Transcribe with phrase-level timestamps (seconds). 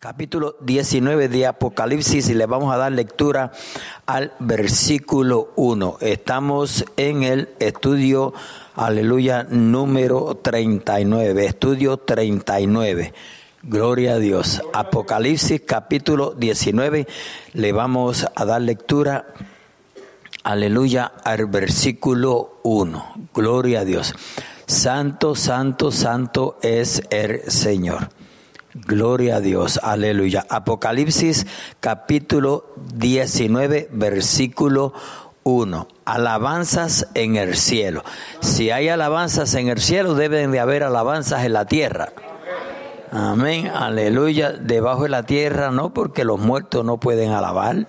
[0.00, 3.52] capítulo 19 de Apocalipsis y le vamos a dar lectura
[4.06, 5.98] al versículo 1.
[6.00, 8.32] Estamos en el estudio,
[8.76, 13.12] aleluya, número 39, estudio 39.
[13.62, 14.62] Gloria a Dios.
[14.72, 17.06] Apocalipsis capítulo 19,
[17.52, 19.26] le vamos a dar lectura,
[20.42, 23.28] aleluya, al versículo 1.
[23.34, 24.14] Gloria a Dios.
[24.64, 28.08] Santo, santo, santo es el Señor.
[28.72, 30.46] Gloria a Dios, aleluya.
[30.48, 31.46] Apocalipsis
[31.80, 34.92] capítulo 19, versículo
[35.42, 35.88] 1.
[36.04, 38.04] Alabanzas en el cielo.
[38.40, 42.12] Si hay alabanzas en el cielo, deben de haber alabanzas en la tierra.
[43.12, 44.52] Amén, aleluya.
[44.52, 47.88] Debajo de la tierra, no, porque los muertos no pueden alabar.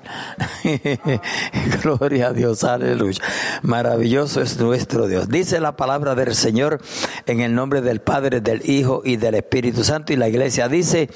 [1.84, 3.22] Gloria a Dios, aleluya.
[3.62, 5.30] Maravilloso es nuestro Dios.
[5.30, 6.82] Dice la palabra del Señor
[7.28, 10.12] en el nombre del Padre, del Hijo y del Espíritu Santo.
[10.12, 11.08] Y la iglesia dice,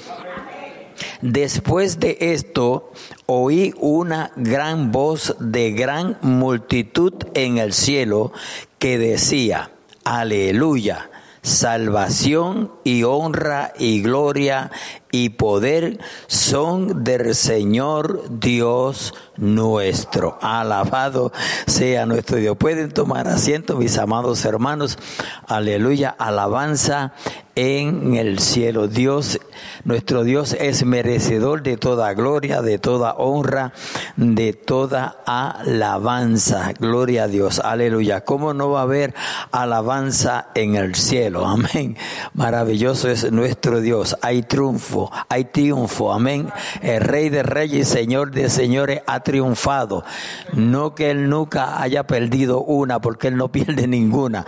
[1.20, 2.92] Después de esto,
[3.26, 8.32] oí una gran voz de gran multitud en el cielo
[8.78, 9.72] que decía,
[10.04, 11.10] aleluya
[11.46, 14.72] salvación y honra y gloria
[15.10, 20.38] y poder son del Señor Dios nuestro.
[20.40, 21.32] Alabado
[21.66, 22.56] sea nuestro Dios.
[22.56, 24.98] Pueden tomar asiento, mis amados hermanos.
[25.46, 26.14] Aleluya.
[26.18, 27.12] Alabanza
[27.54, 28.86] en el cielo.
[28.86, 29.40] Dios,
[29.84, 33.72] nuestro Dios es merecedor de toda gloria, de toda honra,
[34.16, 36.72] de toda alabanza.
[36.78, 37.60] Gloria a Dios.
[37.60, 38.22] Aleluya.
[38.22, 39.14] ¿Cómo no va a haber
[39.52, 41.46] alabanza en el cielo?
[41.46, 41.96] Amén.
[42.34, 44.16] Maravilloso es nuestro Dios.
[44.20, 44.95] Hay triunfo
[45.28, 46.50] hay triunfo, amén.
[46.82, 50.04] El Rey de Reyes Señor de Señores ha triunfado.
[50.52, 54.46] No que Él nunca haya perdido una, porque Él no pierde ninguna.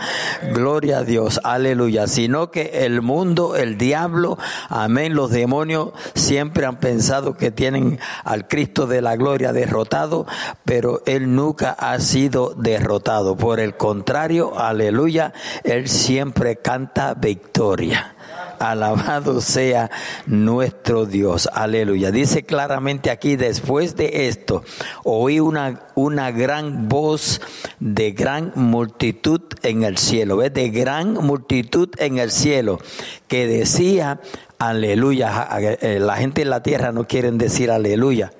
[0.53, 2.07] Gloria a Dios, aleluya.
[2.07, 8.49] Sino que el mundo, el diablo, amén, los demonios siempre han pensado que tienen al
[8.49, 10.27] Cristo de la gloria derrotado,
[10.65, 13.37] pero Él nunca ha sido derrotado.
[13.37, 15.33] Por el contrario, aleluya,
[15.65, 18.15] Él siempre canta victoria.
[18.59, 19.91] Alabado sea
[20.27, 21.49] nuestro Dios.
[21.53, 22.11] Aleluya.
[22.11, 24.65] Dice claramente aquí, después de esto,
[25.05, 27.41] oí una, una gran voz
[27.81, 30.37] de gran multitud en el cielo.
[30.37, 30.53] ¿Ves?
[30.53, 32.79] De gran multitud en el cielo
[33.27, 34.21] que decía,
[34.59, 35.49] aleluya.
[35.81, 38.33] Eh, la gente en la tierra no quieren decir aleluya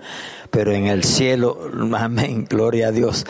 [0.51, 1.59] pero en el cielo,
[1.97, 3.27] amén, gloria a Dios,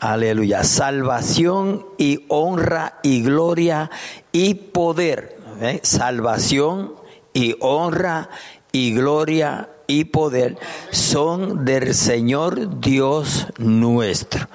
[0.00, 3.90] aleluya, salvación y honra y gloria
[4.32, 5.41] y poder
[5.82, 6.94] salvación
[7.32, 8.28] y honra
[8.72, 10.56] y gloria y poder
[10.90, 14.48] son del Señor Dios nuestro.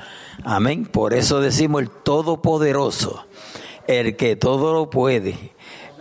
[0.43, 0.85] Amén.
[0.85, 3.25] Por eso decimos el Todopoderoso,
[3.87, 5.53] el que todo lo puede,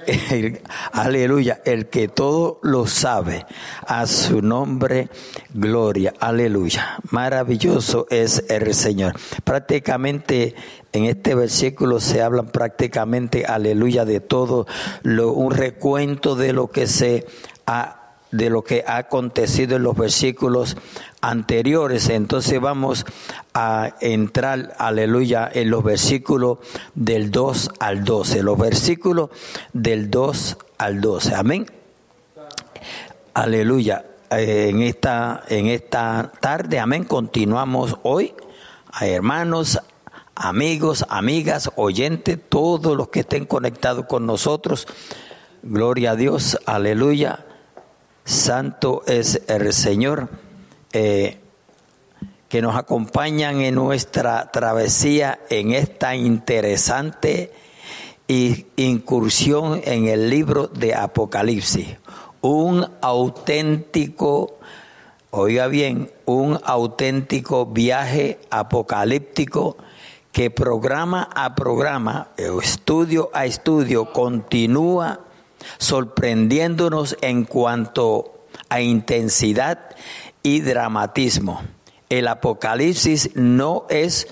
[0.93, 3.47] aleluya, el que todo lo sabe,
[3.87, 5.09] a su nombre,
[5.53, 6.99] gloria, aleluya.
[7.11, 9.15] Maravilloso es el Señor.
[9.45, 10.55] Prácticamente
[10.97, 14.67] en este versículo se hablan prácticamente, aleluya, de todo,
[15.05, 17.27] un recuento de lo que se
[17.67, 18.03] ha
[18.33, 20.77] de lo que ha acontecido en los versículos
[21.21, 22.09] anteriores.
[22.09, 23.07] Entonces vamos
[23.55, 26.59] a entrar, aleluya, en los versículos
[26.95, 28.43] del 2 al 12.
[28.43, 29.31] Los versículos
[29.73, 31.35] del 2 al 12.
[31.35, 31.67] Amén.
[33.33, 34.05] Aleluya.
[34.31, 38.35] Eh, en esta, en esta tarde, amén, continuamos hoy,
[39.01, 39.79] hermanos,
[40.37, 44.87] amigos, amigas, oyentes, todos los que estén conectados con nosotros.
[45.63, 47.47] Gloria a Dios, aleluya.
[48.25, 50.29] Santo es el Señor,
[50.93, 51.41] eh,
[52.49, 57.53] que nos acompañan en nuestra travesía en esta interesante
[58.29, 61.97] incursión en el libro de Apocalipsis.
[62.41, 64.59] Un auténtico,
[65.31, 69.77] oiga bien, un auténtico viaje apocalíptico
[70.37, 75.21] que programa a programa, estudio a estudio, continúa
[75.79, 79.97] sorprendiéndonos en cuanto a intensidad
[80.43, 81.63] y dramatismo.
[82.11, 84.29] El Apocalipsis no es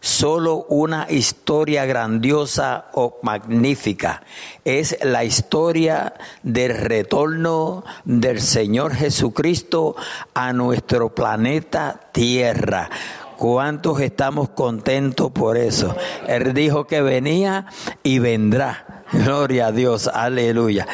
[0.00, 4.24] solo una historia grandiosa o magnífica,
[4.62, 6.12] es la historia
[6.42, 9.96] del retorno del Señor Jesucristo
[10.34, 12.90] a nuestro planeta Tierra.
[13.36, 15.94] ¿Cuántos estamos contentos por eso?
[16.26, 17.66] Él dijo que venía
[18.02, 19.04] y vendrá.
[19.12, 20.86] Gloria a Dios, aleluya.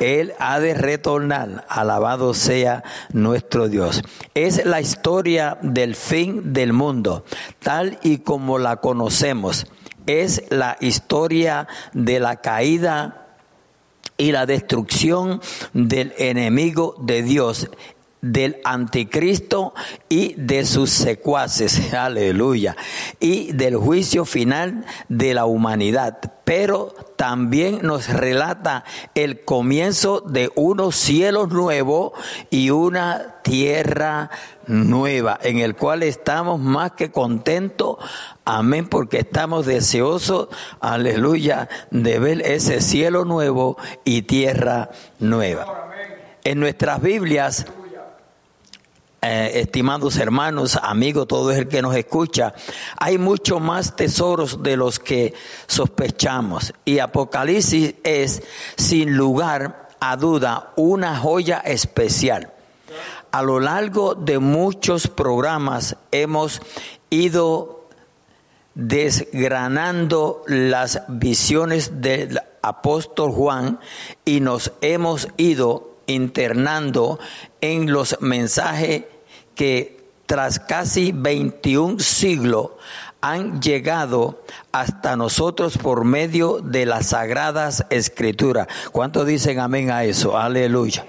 [0.00, 2.82] Él ha de retornar, alabado sea
[3.12, 4.02] nuestro Dios.
[4.34, 7.24] Es la historia del fin del mundo,
[7.60, 9.66] tal y como la conocemos.
[10.06, 13.26] Es la historia de la caída
[14.16, 15.40] y la destrucción
[15.74, 17.70] del enemigo de Dios
[18.22, 19.74] del anticristo
[20.08, 22.76] y de sus secuaces, aleluya,
[23.18, 26.18] y del juicio final de la humanidad.
[26.44, 28.84] Pero también nos relata
[29.14, 32.12] el comienzo de unos cielos nuevos
[32.50, 34.30] y una tierra
[34.66, 37.98] nueva, en el cual estamos más que contentos,
[38.44, 40.48] amén, porque estamos deseosos,
[40.80, 44.90] aleluya, de ver ese cielo nuevo y tierra
[45.20, 45.90] nueva.
[46.42, 47.66] En nuestras Biblias,
[49.22, 52.54] eh, estimados hermanos, amigos, todo el que nos escucha,
[52.96, 55.34] hay mucho más tesoros de los que
[55.66, 56.72] sospechamos.
[56.86, 58.42] Y Apocalipsis es,
[58.76, 62.52] sin lugar a duda, una joya especial.
[63.30, 66.62] A lo largo de muchos programas hemos
[67.10, 67.88] ido
[68.74, 73.80] desgranando las visiones del apóstol Juan
[74.24, 77.18] y nos hemos ido internando
[77.60, 79.04] en los mensajes
[79.54, 82.70] que tras casi 21 siglos
[83.20, 84.42] han llegado
[84.72, 88.66] hasta nosotros por medio de las sagradas escrituras.
[88.92, 90.38] ¿Cuántos dicen amén a eso?
[90.38, 91.04] Aleluya.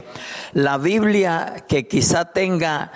[0.54, 2.92] La Biblia que quizá tenga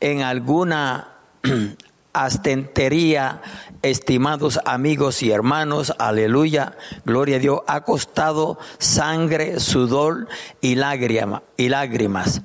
[0.00, 1.08] en alguna
[2.12, 3.42] astentería,
[3.84, 10.26] estimados amigos y hermanos, aleluya, gloria a Dios, ha costado sangre, sudor
[10.62, 12.40] y, lágrimas.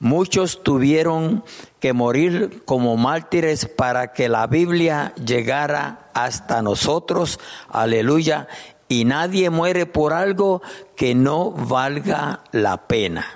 [0.00, 1.44] Muchos tuvieron
[1.78, 7.38] que morir como mártires para que la Biblia llegara hasta nosotros,
[7.68, 8.48] aleluya,
[8.88, 10.62] y nadie muere por algo
[10.96, 13.26] que no valga la pena.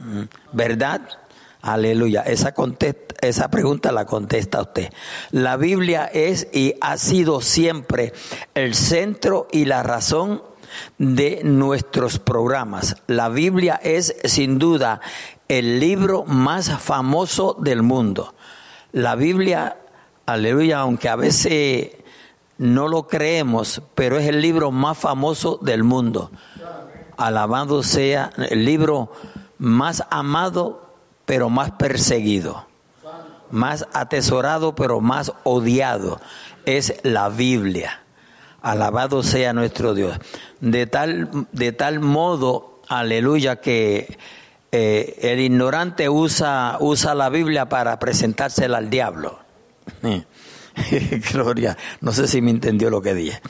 [0.00, 0.22] ¿Mm?
[0.52, 1.02] ¿Verdad?
[1.62, 2.22] Aleluya.
[2.22, 4.92] Esa, pregunta la contesta usted.
[5.30, 8.12] La Biblia es y ha sido siempre
[8.54, 10.42] el centro y la razón
[10.98, 12.96] de nuestros programas.
[13.06, 15.00] La Biblia es sin duda
[15.46, 18.34] el libro más famoso del mundo.
[18.90, 19.76] La Biblia,
[20.26, 21.92] aleluya, aunque a veces
[22.58, 26.32] no lo creemos, pero es el libro más famoso del mundo.
[27.16, 29.12] Alabado sea el libro
[29.58, 30.91] más amado
[31.24, 32.66] pero más perseguido,
[33.50, 36.20] más atesorado, pero más odiado,
[36.64, 38.02] es la Biblia.
[38.60, 40.18] Alabado sea nuestro Dios.
[40.60, 44.18] De tal, de tal modo, aleluya, que
[44.70, 49.40] eh, el ignorante usa, usa la Biblia para presentársela al diablo.
[51.32, 53.40] Gloria, no sé si me entendió lo que dije.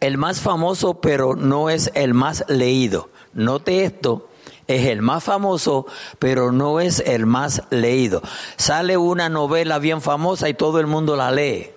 [0.00, 3.10] El más famoso, pero no es el más leído.
[3.32, 4.25] Note esto,
[4.68, 5.86] es el más famoso,
[6.18, 8.22] pero no es el más leído.
[8.56, 11.70] Sale una novela bien famosa y todo el mundo la lee.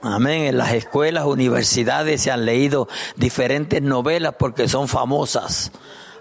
[0.00, 0.42] Amén.
[0.42, 5.72] En las escuelas, universidades se han leído diferentes novelas porque son famosas.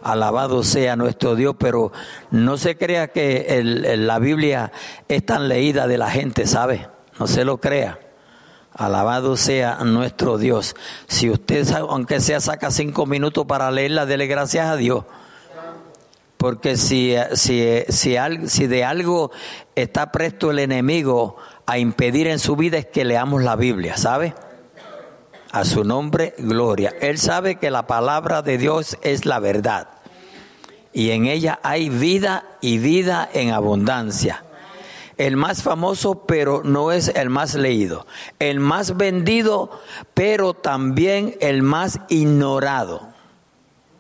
[0.02, 1.92] Alabado sea nuestro Dios, pero
[2.32, 3.62] no se crea que
[3.98, 4.72] la Biblia
[5.08, 6.88] es tan leída de la gente, ¿sabe?
[7.20, 8.00] No se lo crea.
[8.78, 10.76] Alabado sea nuestro Dios.
[11.08, 15.04] Si usted, aunque sea, saca cinco minutos para leerla, dele gracias a Dios.
[16.38, 18.16] Porque si, si, si,
[18.46, 19.32] si de algo
[19.76, 24.36] está presto el enemigo a impedir en su vida es que leamos la Biblia, ¿sabe?
[25.52, 26.94] A su nombre, gloria.
[27.02, 29.88] Él sabe que la palabra de Dios es la verdad.
[30.94, 34.44] Y en ella hay vida y vida en abundancia
[35.18, 38.06] el más famoso, pero no es el más leído,
[38.40, 39.72] el más vendido,
[40.14, 43.10] pero también el más ignorado.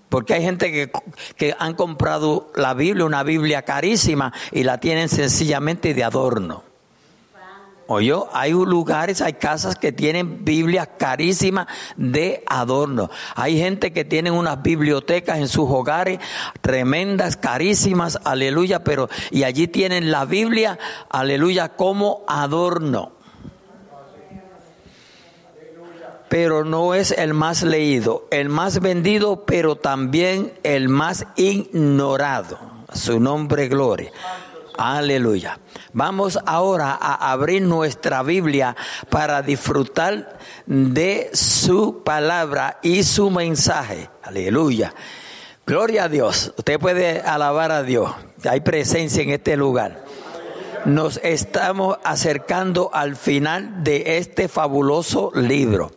[0.09, 0.91] Porque hay gente que,
[1.36, 6.66] que, han comprado la Biblia, una Biblia carísima, y la tienen sencillamente de adorno.
[7.89, 13.10] Oye, hay lugares, hay casas que tienen Biblias carísimas de adorno.
[13.34, 16.20] Hay gente que tiene unas bibliotecas en sus hogares
[16.60, 20.77] tremendas, carísimas, aleluya, pero y allí tienen la Biblia,
[21.10, 23.13] aleluya, como adorno.
[26.27, 32.60] Pero no es el más leído, el más vendido, pero también el más ignorado.
[32.94, 34.12] Su nombre, gloria.
[34.77, 35.60] Aleluya.
[35.93, 38.75] Vamos ahora a abrir nuestra Biblia
[39.10, 44.10] para disfrutar de su palabra y su mensaje.
[44.24, 44.93] Aleluya.
[45.65, 46.53] Gloria a Dios.
[46.57, 48.12] Usted puede alabar a Dios.
[48.50, 50.05] Hay presencia en este lugar.
[50.86, 55.91] Nos estamos acercando al final de este fabuloso libro.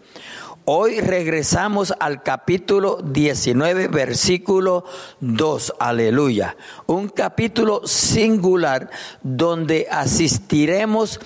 [0.67, 4.85] Hoy regresamos al capítulo 19, versículo
[5.21, 5.75] 2.
[5.79, 6.55] Aleluya.
[6.87, 8.91] Un capítulo singular
[9.23, 11.19] donde asistiremos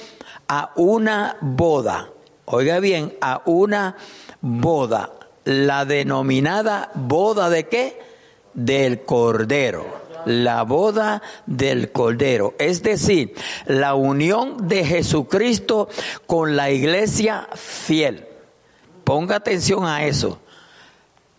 [0.47, 2.11] a una boda.
[2.45, 3.97] Oiga bien, a una
[4.41, 5.11] boda.
[5.45, 8.01] la denominada boda de qué?
[8.55, 9.85] Del Cordero.
[10.27, 12.55] La boda del Cordero.
[12.59, 13.35] Es decir,
[13.67, 15.89] la unión de Jesucristo
[16.27, 18.29] con la iglesia fiel.
[19.05, 20.41] Ponga atención a eso.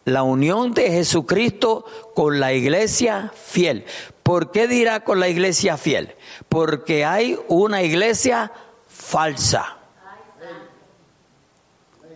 [0.06, 3.86] La unión de Jesucristo con la iglesia fiel.
[4.22, 6.16] ¿Por qué dirá con la iglesia fiel?
[6.48, 8.52] Porque hay una iglesia
[8.88, 9.78] falsa.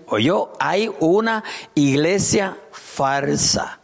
[0.08, 1.44] Oyó, hay una
[1.76, 3.80] iglesia falsa.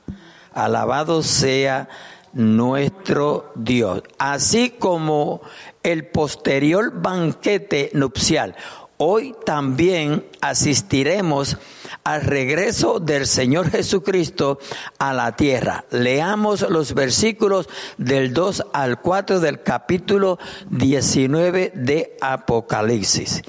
[0.54, 1.90] Alabado sea
[2.34, 4.04] nuestro Dios.
[4.18, 5.42] Así como
[5.84, 8.56] el posterior banquete nupcial.
[8.98, 11.58] Hoy también asistiremos
[12.06, 14.58] al regreso del Señor Jesucristo
[15.00, 15.84] a la tierra.
[15.92, 23.42] Leamos los versículos del 2 al 4 del capítulo 19 de Apocalipsis.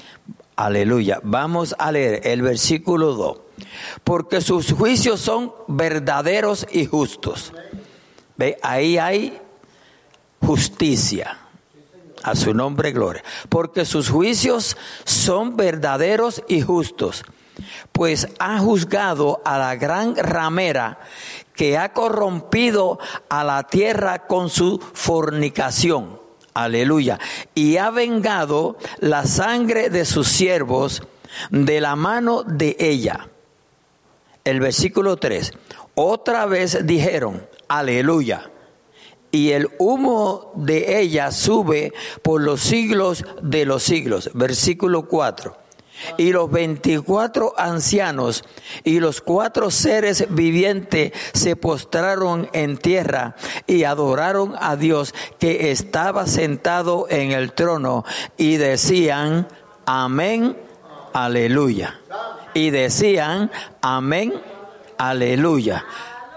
[0.57, 1.21] Aleluya.
[1.23, 3.37] Vamos a leer el versículo 2.
[4.03, 7.53] Porque sus juicios son verdaderos y justos.
[8.35, 8.57] ¿Ve?
[8.61, 9.39] Ahí hay
[10.41, 11.37] justicia.
[12.27, 13.23] A su nombre, gloria.
[13.49, 17.23] Porque sus juicios son verdaderos y justos.
[17.91, 20.99] Pues ha juzgado a la gran ramera
[21.55, 27.19] que ha corrompido a la tierra con su fornicación Aleluya.
[27.53, 31.03] Y ha vengado la sangre de sus siervos
[31.51, 33.29] de la mano de ella.
[34.43, 35.53] El versículo 3.
[35.93, 38.49] Otra vez dijeron, aleluya.
[39.31, 44.29] Y el humo de ella sube por los siglos de los siglos.
[44.33, 45.67] Versículo 4.
[46.17, 48.43] Y los veinticuatro ancianos
[48.83, 56.27] y los cuatro seres vivientes se postraron en tierra y adoraron a Dios que estaba
[56.27, 58.05] sentado en el trono
[58.37, 59.47] y decían,
[59.85, 60.55] amén,
[61.13, 61.99] aleluya.
[62.53, 64.33] Y decían, amén,
[64.97, 65.85] aleluya.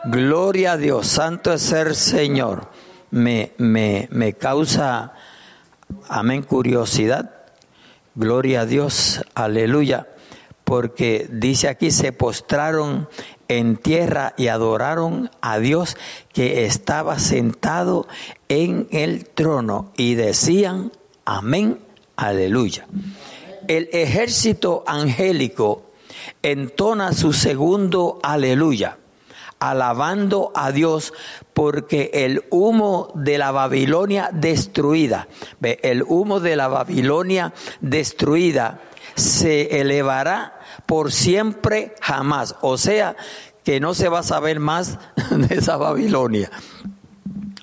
[0.05, 2.69] Gloria a Dios, santo es el Señor.
[3.11, 5.15] Me, me, me causa,
[6.09, 7.35] amén, curiosidad.
[8.15, 10.09] Gloria a Dios, aleluya,
[10.65, 13.09] porque dice aquí se postraron
[13.49, 15.97] en tierra y adoraron a Dios
[16.33, 18.07] que estaba sentado
[18.49, 20.93] en el trono y decían,
[21.25, 21.81] amén,
[22.17, 22.87] aleluya.
[23.67, 25.91] El ejército angélico
[26.43, 28.99] entona su segundo aleluya
[29.61, 31.13] alabando a Dios
[31.53, 35.29] porque el humo de la Babilonia destruida,
[35.63, 38.81] el humo de la Babilonia destruida
[39.15, 42.57] se elevará por siempre jamás.
[42.63, 43.17] O sea,
[43.63, 44.99] que no se va a saber más
[45.31, 46.51] de esa Babilonia.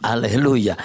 [0.03, 0.77] Aleluya.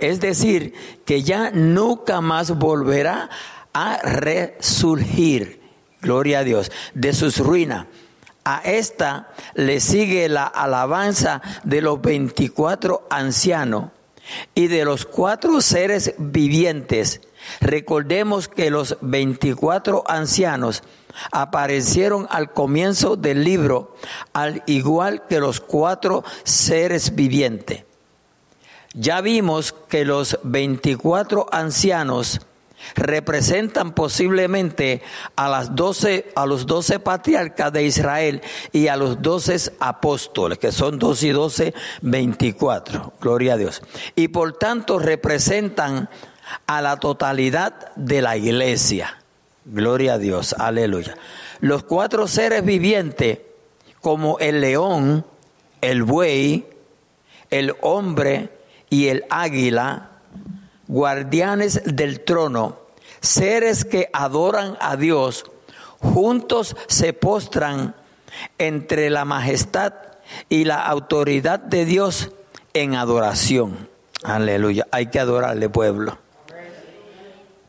[0.00, 0.72] Es decir,
[1.04, 3.28] que ya nunca más volverá
[3.74, 5.60] a resurgir.
[6.00, 6.72] Gloria a Dios.
[6.94, 7.86] De sus ruinas
[8.48, 13.90] a esta le sigue la alabanza de los 24 ancianos
[14.54, 17.20] y de los cuatro seres vivientes.
[17.60, 20.82] Recordemos que los 24 ancianos
[21.30, 23.94] aparecieron al comienzo del libro,
[24.32, 27.84] al igual que los cuatro seres vivientes.
[28.94, 32.40] Ya vimos que los 24 ancianos
[32.94, 35.02] representan posiblemente
[35.36, 38.42] a las doce, a los doce patriarcas de Israel
[38.72, 43.12] y a los doce apóstoles, que son dos y doce, veinticuatro.
[43.20, 43.82] Gloria a Dios.
[44.14, 46.08] Y por tanto representan
[46.66, 49.22] a la totalidad de la iglesia.
[49.64, 51.16] Gloria a Dios, aleluya.
[51.60, 53.40] Los cuatro seres vivientes,
[54.00, 55.26] como el león,
[55.80, 56.66] el buey,
[57.50, 58.50] el hombre
[58.88, 60.07] y el águila,
[60.88, 62.78] guardianes del trono,
[63.20, 65.44] seres que adoran a Dios,
[66.00, 67.94] juntos se postran
[68.58, 69.94] entre la majestad
[70.48, 72.30] y la autoridad de Dios
[72.74, 73.88] en adoración.
[74.22, 74.86] Aleluya.
[74.90, 76.18] Hay que adorarle, pueblo.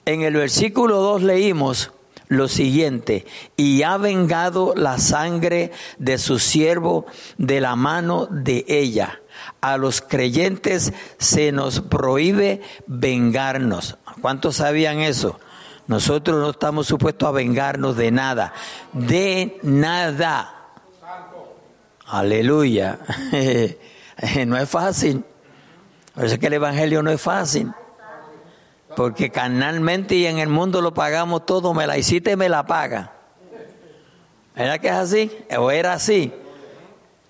[0.06, 1.92] En el versículo 2 leímos
[2.30, 3.26] lo siguiente,
[3.58, 7.08] y ha vengado la sangre de su siervo
[7.40, 9.20] de la mano de ella
[9.62, 13.98] a los creyentes se nos prohíbe vengarnos.
[14.22, 15.40] ¿Cuántos sabían eso?
[15.88, 18.54] Nosotros no estamos supuestos a vengarnos de nada,
[18.94, 20.56] de nada.
[22.06, 23.00] Aleluya.
[24.48, 25.24] no es fácil.
[26.14, 27.72] Por eso es que el Evangelio no es fácil.
[28.96, 31.74] Porque carnalmente y en el mundo lo pagamos todo.
[31.74, 33.14] Me la hiciste y me la paga.
[34.56, 35.32] ¿Era que es así?
[35.58, 36.34] ¿O era así?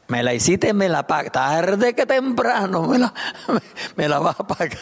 [0.09, 1.29] Me la hiciste, me la paga.
[1.29, 3.13] Tarde que temprano me la,
[3.95, 4.77] me la vas a pagar.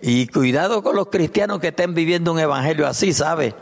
[0.00, 3.54] Y cuidado con los cristianos que estén viviendo un evangelio así, ¿sabe?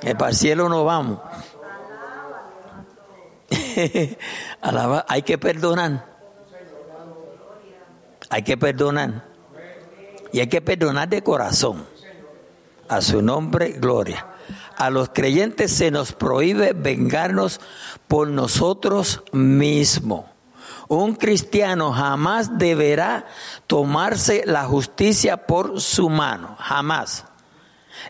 [0.00, 1.20] Que para el cielo no vamos.
[5.08, 6.06] hay que perdonar.
[8.30, 9.24] Hay que perdonar.
[10.32, 11.84] Y hay que perdonar de corazón.
[12.88, 14.31] A su nombre, gloria.
[14.76, 17.60] A los creyentes se nos prohíbe vengarnos
[18.08, 20.24] por nosotros mismos.
[20.88, 23.26] Un cristiano jamás deberá
[23.66, 27.24] tomarse la justicia por su mano, jamás.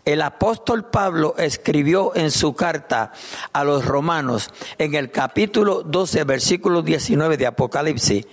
[0.05, 3.13] El apóstol Pablo escribió en su carta
[3.53, 8.27] a los romanos, en el capítulo 12, versículo 19 de Apocalipsis,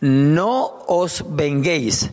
[0.00, 2.10] no os venguéis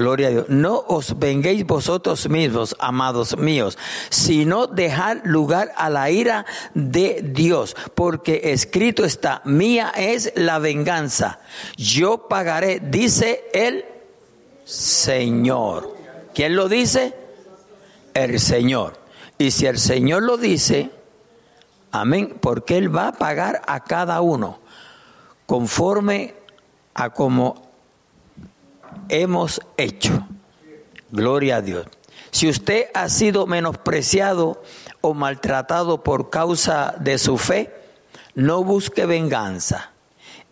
[0.00, 0.48] Gloria a Dios.
[0.48, 3.76] No os venguéis vosotros mismos, amados míos,
[4.08, 11.40] sino dejad lugar a la ira de Dios, porque escrito está, mía es la venganza.
[11.76, 13.84] Yo pagaré, dice el
[14.64, 15.94] Señor.
[16.32, 17.14] ¿Quién lo dice?
[18.14, 18.98] El Señor.
[19.36, 20.90] Y si el Señor lo dice,
[21.92, 24.60] amén, porque Él va a pagar a cada uno
[25.44, 26.36] conforme
[26.94, 27.69] a como
[29.10, 30.26] hemos hecho.
[31.10, 31.86] Gloria a Dios.
[32.30, 34.62] Si usted ha sido menospreciado
[35.00, 37.72] o maltratado por causa de su fe,
[38.34, 39.90] no busque venganza.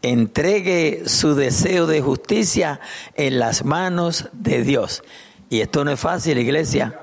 [0.02, 2.80] Entregue su deseo de justicia
[3.14, 5.02] en las manos de Dios.
[5.50, 7.00] Y esto no es fácil, iglesia.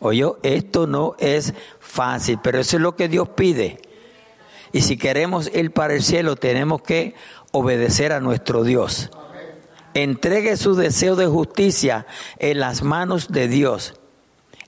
[0.00, 3.80] Oye, esto no es fácil, pero eso es lo que Dios pide.
[4.72, 7.14] Y si queremos ir para el cielo, tenemos que
[7.52, 9.10] obedecer a nuestro Dios
[9.94, 12.06] entregue su deseo de justicia
[12.38, 13.94] en las manos de Dios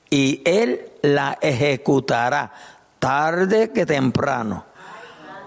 [0.09, 2.53] y Él la ejecutará
[2.99, 4.65] tarde que temprano.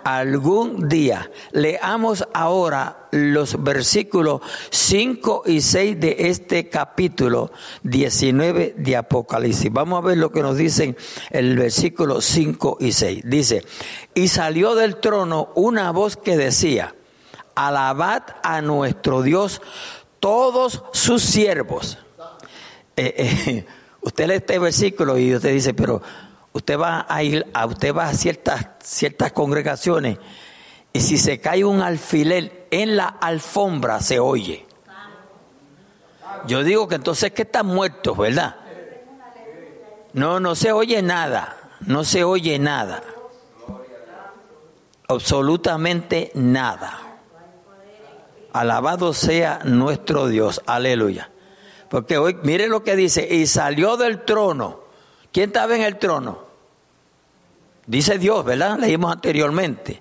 [0.02, 1.30] Algún día.
[1.52, 9.70] Leamos ahora los versículos 5 y 6 de este capítulo 19 de Apocalipsis.
[9.70, 10.96] Vamos a ver lo que nos dicen
[11.28, 13.22] el versículo 5 y 6.
[13.26, 13.62] Dice,
[14.14, 16.94] y salió del trono una voz que decía,
[17.54, 19.60] alabad a nuestro Dios
[20.20, 21.98] todos sus siervos.
[22.96, 23.66] Eh, eh,
[24.02, 26.02] usted lee este versículo y usted dice, pero
[26.52, 30.18] usted va a ir a usted va a ciertas ciertas congregaciones
[30.92, 34.66] y si se cae un alfiler en la alfombra se oye.
[36.46, 38.56] Yo digo que entonces que están muertos, ¿verdad?
[40.12, 43.02] No, no se oye nada, no se oye nada.
[45.06, 47.09] Absolutamente nada.
[48.52, 50.62] Alabado sea nuestro Dios.
[50.66, 51.30] Aleluya.
[51.88, 54.80] Porque hoy, mire lo que dice, y salió del trono.
[55.32, 56.44] ¿Quién estaba en el trono?
[57.86, 58.78] Dice Dios, ¿verdad?
[58.78, 60.00] Leímos anteriormente.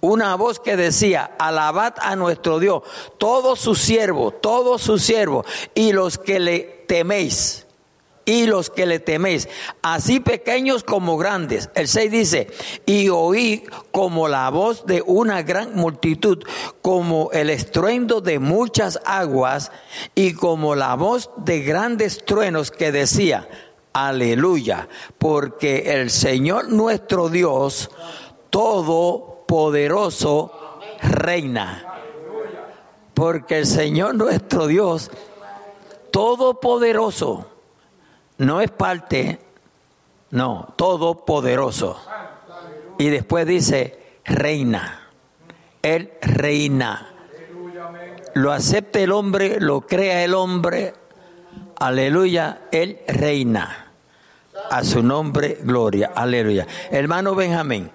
[0.00, 2.82] Una voz que decía, alabad a nuestro Dios,
[3.18, 7.66] todos sus siervos, todos sus siervos, y los que le teméis
[8.24, 9.48] y los que le teméis,
[9.82, 11.70] así pequeños como grandes.
[11.74, 12.48] El 6 dice,
[12.86, 16.44] y oí como la voz de una gran multitud,
[16.82, 19.72] como el estruendo de muchas aguas
[20.14, 23.48] y como la voz de grandes truenos que decía,
[23.92, 27.90] aleluya, porque el Señor nuestro Dios,
[28.50, 30.52] todopoderoso,
[31.02, 31.86] reina.
[33.14, 35.10] Porque el Señor nuestro Dios,
[36.10, 37.46] todopoderoso,
[38.40, 39.38] no es parte,
[40.30, 42.00] no, todopoderoso.
[42.98, 45.08] Y después dice, reina.
[45.82, 47.10] Él reina.
[48.34, 50.94] Lo acepta el hombre, lo crea el hombre.
[51.78, 53.92] Aleluya, Él reina.
[54.70, 56.12] A su nombre, gloria.
[56.14, 56.66] Aleluya.
[56.90, 57.90] Hermano Benjamín,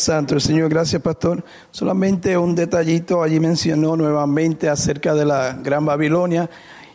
[0.00, 1.44] Santo el Señor, gracias Pastor.
[1.70, 6.48] Solamente un detallito, allí mencionó nuevamente acerca de la Gran Babilonia.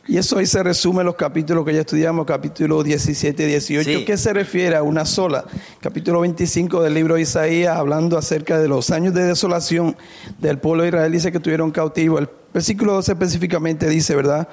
[0.08, 4.06] Y eso ahí se resume en los capítulos que ya estudiamos, capítulo 17 y 18.
[4.06, 5.46] ¿Qué se refiere a una sola?
[5.80, 9.96] Capítulo 25 del libro de Isaías, hablando acerca de los años de desolación
[10.40, 12.22] del pueblo de Israel, dice que estuvieron cautivos.
[12.22, 14.48] El versículo 12 específicamente dice, ¿verdad?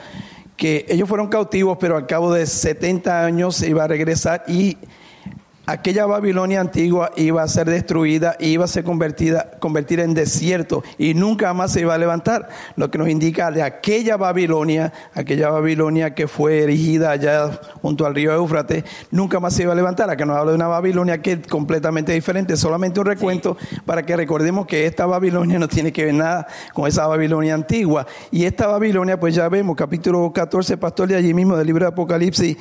[0.57, 4.79] Que ellos fueron cautivos, pero al cabo de 70 años se iba a regresar y
[5.67, 11.15] aquella Babilonia antigua iba a ser destruida, iba a ser convertida, convertida en desierto y
[11.15, 12.49] nunca más se iba a levantar.
[12.77, 18.15] Lo que nos indica de aquella Babilonia, aquella Babilonia que fue erigida allá junto al
[18.15, 20.11] río Éufrates, nunca más se iba a levantar.
[20.11, 24.17] Acá nos habla de una Babilonia que es completamente diferente, solamente un recuento para que
[24.17, 28.07] recordemos que esta Babilonia no tiene que ver nada con esa Babilonia antigua.
[28.31, 31.91] Y esta Babilonia, pues ya vemos, capítulo 14, pastor de allí mismo del libro de
[31.91, 32.57] Apocalipsis,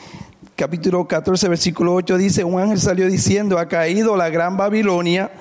[0.61, 5.32] capítulo 14, versículo 8 dice, un ángel salió diciendo, ha caído la gran Babilonia,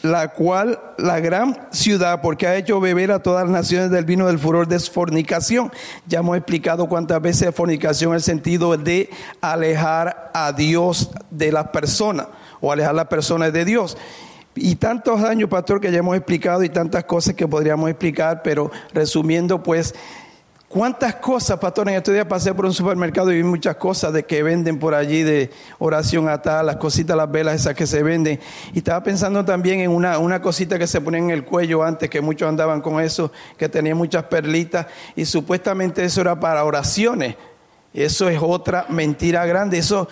[0.00, 4.26] la cual la gran ciudad, porque ha hecho beber a todas las naciones del vino
[4.26, 5.70] del furor de fornicación.
[6.06, 9.10] Ya hemos explicado cuántas veces fornicación el sentido de
[9.42, 12.28] alejar a Dios de las personas
[12.62, 13.98] o alejar a las personas de Dios.
[14.54, 18.70] Y tantos años, pastor, que ya hemos explicado y tantas cosas que podríamos explicar, pero
[18.94, 19.94] resumiendo, pues
[20.72, 21.86] ¿Cuántas cosas, pastor?
[21.90, 24.94] En estos días pasé por un supermercado y vi muchas cosas de que venden por
[24.94, 28.40] allí de oración a tal, las cositas, las velas esas que se venden.
[28.72, 32.08] Y estaba pensando también en una, una cosita que se ponía en el cuello antes,
[32.08, 37.36] que muchos andaban con eso, que tenía muchas perlitas y supuestamente eso era para oraciones.
[37.92, 39.76] Eso es otra mentira grande.
[39.76, 40.08] Eso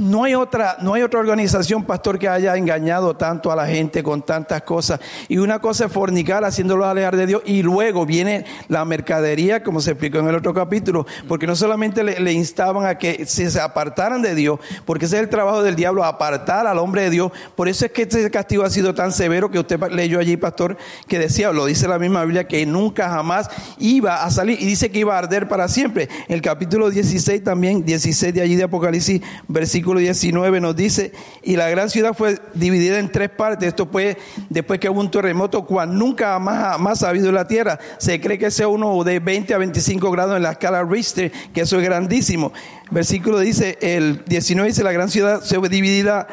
[0.00, 4.02] no hay otra, no hay otra organización, pastor, que haya engañado tanto a la gente
[4.02, 4.98] con tantas cosas.
[5.28, 9.80] Y una cosa es fornicar, haciéndolo alejar de Dios, y luego viene la mercadería, como
[9.80, 14.22] se explicó en el otro capítulo, porque no solamente le, instaban a que se apartaran
[14.22, 17.32] de Dios, porque ese es el trabajo del diablo, apartar al hombre de Dios.
[17.54, 20.78] Por eso es que este castigo ha sido tan severo que usted leyó allí, pastor,
[21.08, 24.90] que decía, lo dice la misma Biblia, que nunca jamás iba a salir, y dice
[24.90, 26.08] que iba a arder para siempre.
[26.28, 31.68] El capítulo 16 también, 16 de allí de Apocalipsis, versículo 19 nos dice, y la
[31.68, 33.68] gran ciudad fue dividida en tres partes.
[33.68, 34.16] Esto fue
[34.48, 37.78] después que hubo un terremoto cual nunca más, más ha habido en la tierra.
[37.98, 41.62] Se cree que sea uno de 20 a 25 grados en la escala Richter, que
[41.62, 42.52] eso es grandísimo.
[42.90, 46.26] Versículo dice, el 19 dice, la gran ciudad se fue dividida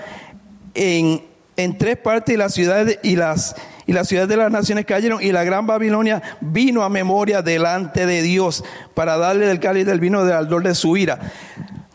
[0.74, 1.24] en,
[1.56, 3.56] en tres partes y las ciudades y las
[3.88, 8.06] y las ciudades de las naciones cayeron y la gran Babilonia vino a memoria delante
[8.06, 11.20] de Dios para darle del cáliz del vino del ardor de su ira.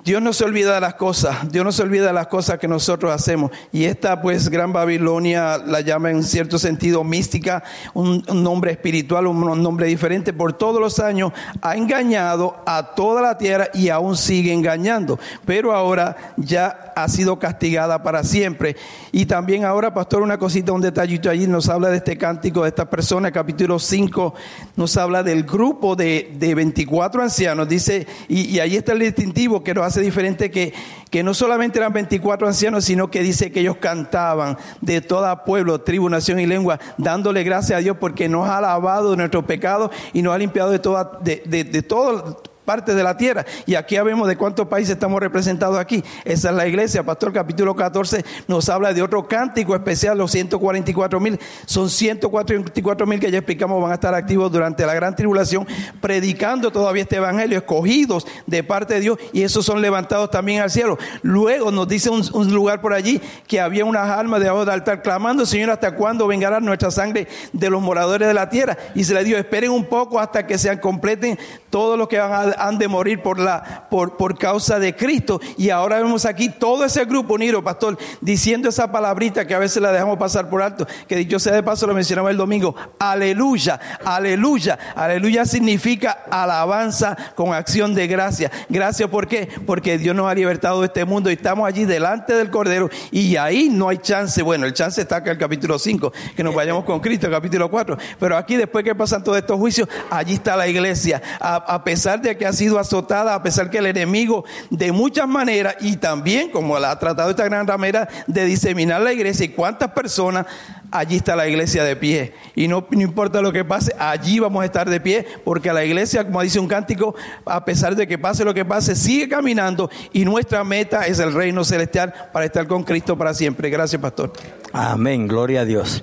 [0.04, 2.66] Dios no se olvida de las cosas, Dios no se olvida de las cosas que
[2.66, 3.52] nosotros hacemos.
[3.70, 7.62] Y esta pues Gran Babilonia la llama en cierto sentido mística,
[7.94, 10.32] un, nombre espiritual, un, nombre diferente.
[10.32, 15.20] Por todos los años ha engañado a toda la tierra y aún sigue engañando.
[15.44, 18.74] Pero ahora ya ha sido castigada para siempre.
[19.12, 22.70] Y también ahora, pastor, una cosita, un detallito allí, nos habla de este cántico de
[22.70, 24.34] esta persona, capítulo 5,
[24.74, 27.68] nos habla del grupo de, de 24 ancianos.
[27.68, 30.72] Dice, y, y ahí está el distintivo que nos hace diferente que,
[31.10, 35.80] que no solamente eran 24 ancianos, sino que dice que ellos cantaban de toda pueblo,
[35.80, 39.90] tribu, nación y lengua, dándole gracias a Dios porque nos ha lavado de nuestros pecados
[40.12, 43.44] y nos ha limpiado de, toda, de, de todo parte de la tierra.
[43.66, 46.02] Y aquí vemos de cuántos países estamos representados aquí.
[46.24, 47.02] Esa es la iglesia.
[47.02, 51.38] Pastor, capítulo 14 nos habla de otro cántico especial, los 144 mil.
[51.66, 55.66] Son 144 mil que ya explicamos van a estar activos durante la gran tribulación,
[56.00, 60.70] predicando todavía este evangelio, escogidos de parte de Dios, y esos son levantados también al
[60.70, 60.98] cielo.
[61.22, 65.46] Luego nos dice un, lugar por allí que había unas almas debajo del altar clamando,
[65.46, 68.76] Señor, ¿hasta cuándo vengará nuestra sangre de los moradores de la tierra?
[68.94, 71.38] Y se le dio, esperen un poco hasta que sean completen
[71.70, 75.40] todos los que van a han de morir por, la, por, por causa de Cristo.
[75.56, 79.82] Y ahora vemos aquí todo ese grupo unido, pastor, diciendo esa palabrita que a veces
[79.82, 83.78] la dejamos pasar por alto, que dicho sea de paso lo mencionaba el domingo, aleluya,
[84.04, 88.50] aleluya, aleluya significa alabanza con acción de gracia.
[88.68, 89.48] Gracias, ¿por qué?
[89.66, 93.36] Porque Dios nos ha libertado de este mundo y estamos allí delante del Cordero y
[93.36, 96.54] ahí no hay chance, bueno, el chance está acá en el capítulo 5, que nos
[96.54, 100.34] vayamos con Cristo, el capítulo 4, pero aquí después que pasan todos estos juicios, allí
[100.34, 103.86] está la iglesia, a, a pesar de que ha sido azotada, a pesar que el
[103.86, 109.00] enemigo de muchas maneras y también como la ha tratado esta gran ramera de diseminar
[109.00, 110.46] la iglesia y cuántas personas,
[110.90, 112.34] allí está la iglesia de pie.
[112.54, 115.84] Y no, no importa lo que pase, allí vamos a estar de pie porque la
[115.84, 117.14] iglesia, como dice un cántico,
[117.46, 121.32] a pesar de que pase lo que pase, sigue caminando y nuestra meta es el
[121.32, 123.70] reino celestial para estar con Cristo para siempre.
[123.70, 124.32] Gracias, pastor.
[124.72, 126.02] Amén, gloria a Dios.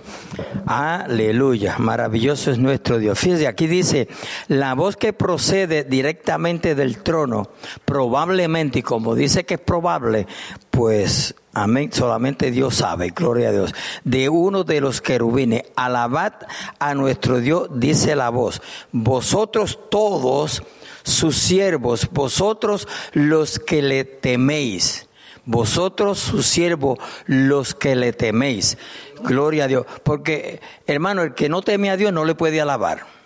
[0.66, 3.18] Aleluya, maravilloso es nuestro Dios.
[3.18, 4.08] Fíjese, aquí dice,
[4.48, 7.50] la voz que procede directamente del trono,
[7.86, 10.28] probablemente, y como dice que es probable,
[10.70, 16.34] pues, amén, solamente Dios sabe, gloria a Dios, de uno de los querubines, alabad
[16.78, 18.62] a nuestro Dios, dice la voz,
[18.92, 20.62] vosotros todos
[21.02, 25.08] sus siervos, vosotros los que le teméis
[25.46, 28.78] vosotros sus siervos, los que le teméis.
[29.24, 29.88] Gloria a Dios.
[30.04, 33.19] Porque, hermano, el que no teme a Dios no le puede alabar.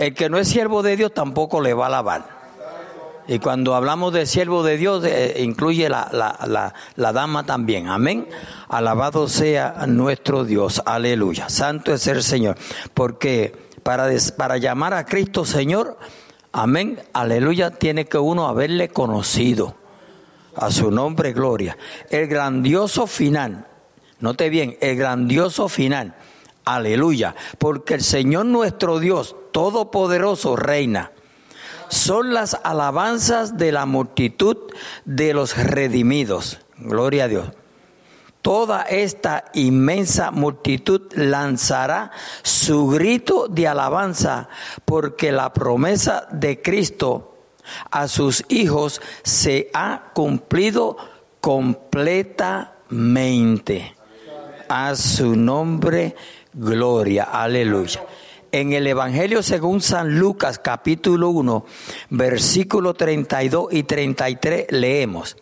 [0.00, 2.40] El que no es siervo de Dios tampoco le va a alabar.
[3.28, 7.86] Y cuando hablamos de siervo de Dios, eh, incluye la, la, la, dama también.
[7.86, 8.26] Amén.
[8.70, 10.80] Alabado sea nuestro Dios.
[10.86, 11.50] Aleluya.
[11.50, 12.56] Santo es el Señor.
[12.94, 14.08] Porque para,
[14.38, 15.98] para llamar a Cristo Señor,
[16.50, 19.76] amén, aleluya, tiene que uno haberle conocido.
[20.56, 21.76] A su nombre, gloria.
[22.08, 23.66] El grandioso final.
[24.18, 26.14] Note bien, el grandioso final.
[26.64, 27.34] Aleluya.
[27.58, 31.12] Porque el Señor nuestro Dios, Todopoderoso, reina.
[31.88, 34.56] Son las alabanzas de la multitud
[35.04, 36.60] de los redimidos.
[36.78, 37.48] Gloria a Dios.
[38.42, 42.10] toda esta inmensa multitud lanzará
[42.42, 44.48] su grito de alabanza
[44.86, 47.30] porque la promesa de Cristo
[47.90, 50.96] a sus hijos se ha cumplido
[51.40, 53.94] completamente.
[54.68, 56.14] A su nombre,
[56.52, 58.04] gloria, aleluya.
[58.52, 61.64] En el Evangelio según San Lucas capítulo 1,
[62.10, 65.36] versículo 32 y 33 leemos,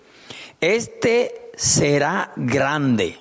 [0.60, 3.18] este será grande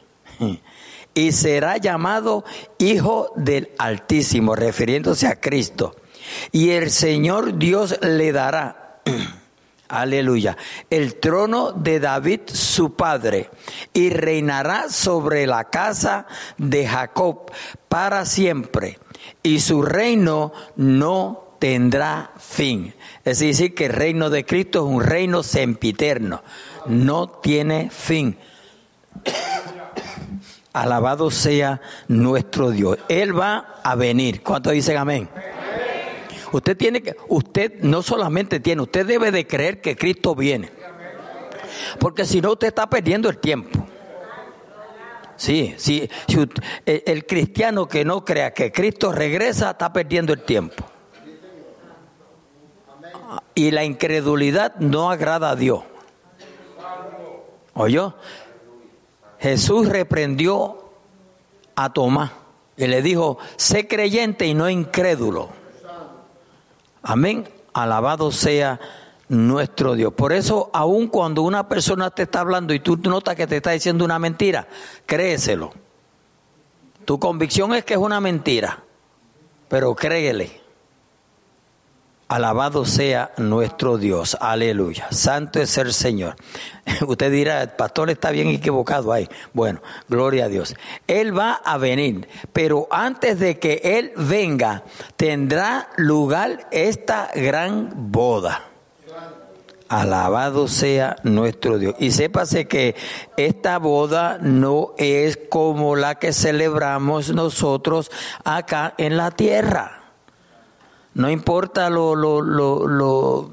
[1.14, 2.44] y será llamado
[2.78, 5.96] Hijo del Altísimo, refiriéndose a Cristo.
[6.52, 9.02] Y el Señor Dios le dará,
[9.88, 10.58] aleluya,
[10.90, 13.50] el trono de David su padre,
[13.94, 17.52] y reinará sobre la casa de Jacob
[17.88, 19.00] para siempre,
[19.44, 22.94] y su reino no tendrá fin.
[23.26, 26.44] Es decir, que el reino de Cristo es un reino sempiterno,
[26.86, 28.38] no tiene fin.
[30.74, 33.00] Alabado sea nuestro Dios.
[33.10, 34.44] Él va a venir.
[34.44, 35.28] ¿Cuántos dicen amén?
[36.52, 40.72] Usted tiene que, usted no solamente tiene, usted debe de creer que Cristo viene.
[42.00, 43.86] Porque si no, usted está perdiendo el tiempo.
[45.36, 46.10] Sí, sí,
[46.86, 50.84] el cristiano que no crea que Cristo regresa está perdiendo el tiempo.
[53.54, 55.84] Y la incredulidad no agrada a Dios.
[57.74, 58.16] ¿Oyó?
[59.40, 60.92] Jesús reprendió
[61.76, 62.32] a Tomás
[62.76, 65.50] y le dijo, sé creyente y no incrédulo.
[67.08, 67.48] Amén.
[67.72, 68.82] Alabado sea
[69.30, 70.12] nuestro Dios.
[70.12, 73.72] Por eso, aun cuando una persona te está hablando y tú notas que te está
[73.72, 74.68] diciendo una mentira,
[75.06, 75.72] créeselo.
[77.06, 78.84] Tu convicción es que es una mentira,
[79.70, 80.60] pero créele.
[82.28, 84.36] Alabado sea nuestro Dios.
[84.42, 85.08] Aleluya.
[85.12, 86.36] Santo es el Señor.
[87.08, 89.30] Usted dirá, el pastor está bien equivocado ahí.
[89.54, 90.76] Bueno, gloria a Dios.
[91.08, 94.84] Él va a venir, pero antes de que Él venga,
[95.16, 98.64] tendrá lugar esta gran boda.
[99.88, 101.96] Alabado sea nuestro Dios.
[101.98, 102.96] Y sépase que
[103.38, 108.12] esta boda no es como la que celebramos nosotros
[108.44, 109.97] acá en la tierra.
[111.18, 113.50] No importa lo, lo, lo, lo,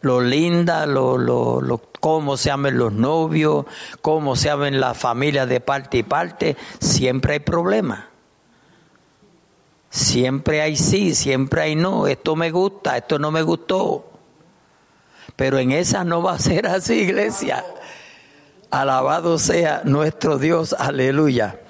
[0.00, 3.66] lo linda, lo, lo, lo, cómo se amen los novios,
[4.00, 8.04] cómo se amen las familias de parte y parte, siempre hay problemas.
[9.90, 12.06] Siempre hay sí, siempre hay no.
[12.06, 14.10] Esto me gusta, esto no me gustó.
[15.36, 17.66] Pero en esa no va a ser así, iglesia.
[18.70, 21.60] Alabado sea nuestro Dios, aleluya.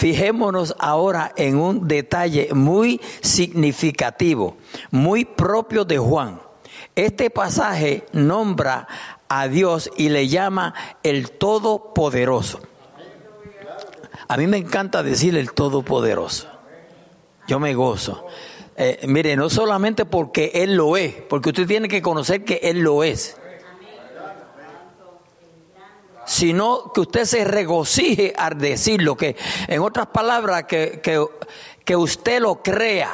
[0.00, 4.56] Fijémonos ahora en un detalle muy significativo,
[4.90, 6.40] muy propio de Juan.
[6.96, 8.88] Este pasaje nombra
[9.28, 12.62] a Dios y le llama el Todopoderoso.
[14.26, 16.48] A mí me encanta decir el Todopoderoso.
[17.46, 18.26] Yo me gozo.
[18.78, 22.80] Eh, mire, no solamente porque Él lo es, porque usted tiene que conocer que Él
[22.80, 23.36] lo es
[26.30, 31.00] sino que usted se regocije al decirlo, que en otras palabras, que,
[31.84, 33.10] que, usted lo crea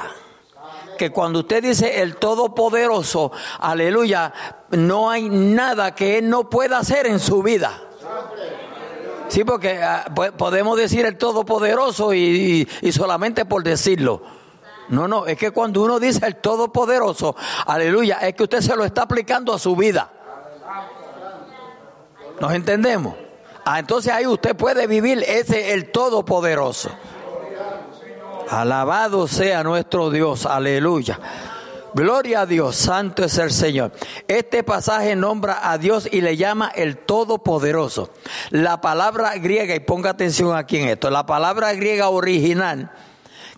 [0.98, 4.34] que cuando usted dice el Todopoderoso, aleluya,
[4.72, 7.80] no hay nada que Él no pueda hacer en su vida.
[9.28, 10.04] Sí, porque ah,
[10.36, 14.20] podemos decir el Todopoderoso y, y, solamente por decirlo.
[14.90, 17.34] No, no, es que cuando uno dice el Todopoderoso,
[17.66, 20.12] aleluya, es que usted se lo está aplicando a su vida.
[22.40, 23.14] ¿Nos entendemos?
[23.64, 26.90] Ah, entonces ahí usted puede vivir ese el todopoderoso.
[28.48, 31.18] Alabado sea nuestro Dios, aleluya.
[31.94, 33.90] Gloria a Dios, santo es el Señor.
[34.28, 38.10] Este pasaje nombra a Dios y le llama el Todopoderoso.
[38.50, 42.92] La palabra griega, y ponga atención aquí en esto, la palabra griega original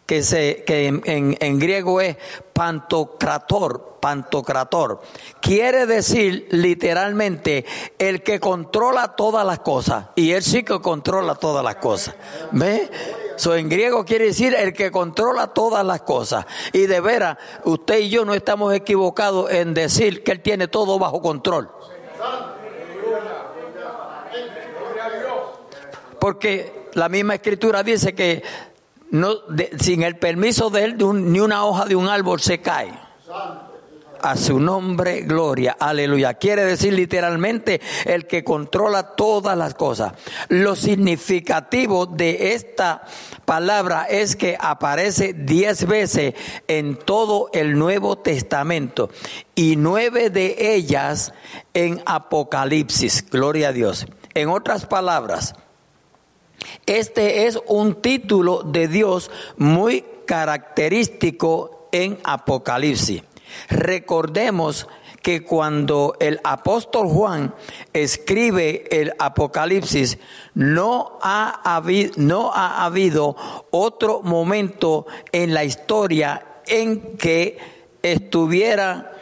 [0.09, 2.17] que, se, que en, en, griego es
[2.55, 5.03] pantocrator, pantocrator.
[5.43, 7.67] Quiere decir literalmente
[7.99, 10.07] el que controla todas las cosas.
[10.17, 12.15] Y él sí que controla todas las cosas.
[12.53, 12.91] ¿Ve?
[13.37, 16.47] So, en griego quiere decir el que controla todas las cosas.
[16.73, 20.99] Y de veras, usted y yo no estamos equivocados en decir que él tiene todo
[20.99, 21.71] bajo control.
[26.19, 28.43] Porque la misma escritura dice que
[29.11, 29.35] no,
[29.79, 32.93] sin el permiso de él, ni una hoja de un árbol se cae.
[34.21, 36.35] A su nombre, gloria, aleluya.
[36.35, 40.13] Quiere decir literalmente el que controla todas las cosas.
[40.49, 43.05] Lo significativo de esta
[43.45, 46.35] palabra es que aparece diez veces
[46.67, 49.09] en todo el Nuevo Testamento
[49.55, 51.33] y nueve de ellas
[51.73, 53.25] en Apocalipsis.
[53.31, 54.07] Gloria a Dios.
[54.35, 55.55] En otras palabras,
[56.87, 63.23] este es un título de Dios muy característico en Apocalipsis.
[63.69, 64.87] Recordemos
[65.23, 67.55] que cuando el apóstol Juan
[67.93, 70.19] escribe el Apocalipsis,
[70.55, 73.37] no ha habido, no ha habido
[73.71, 77.59] otro momento en la historia en que
[78.03, 79.13] estuviera,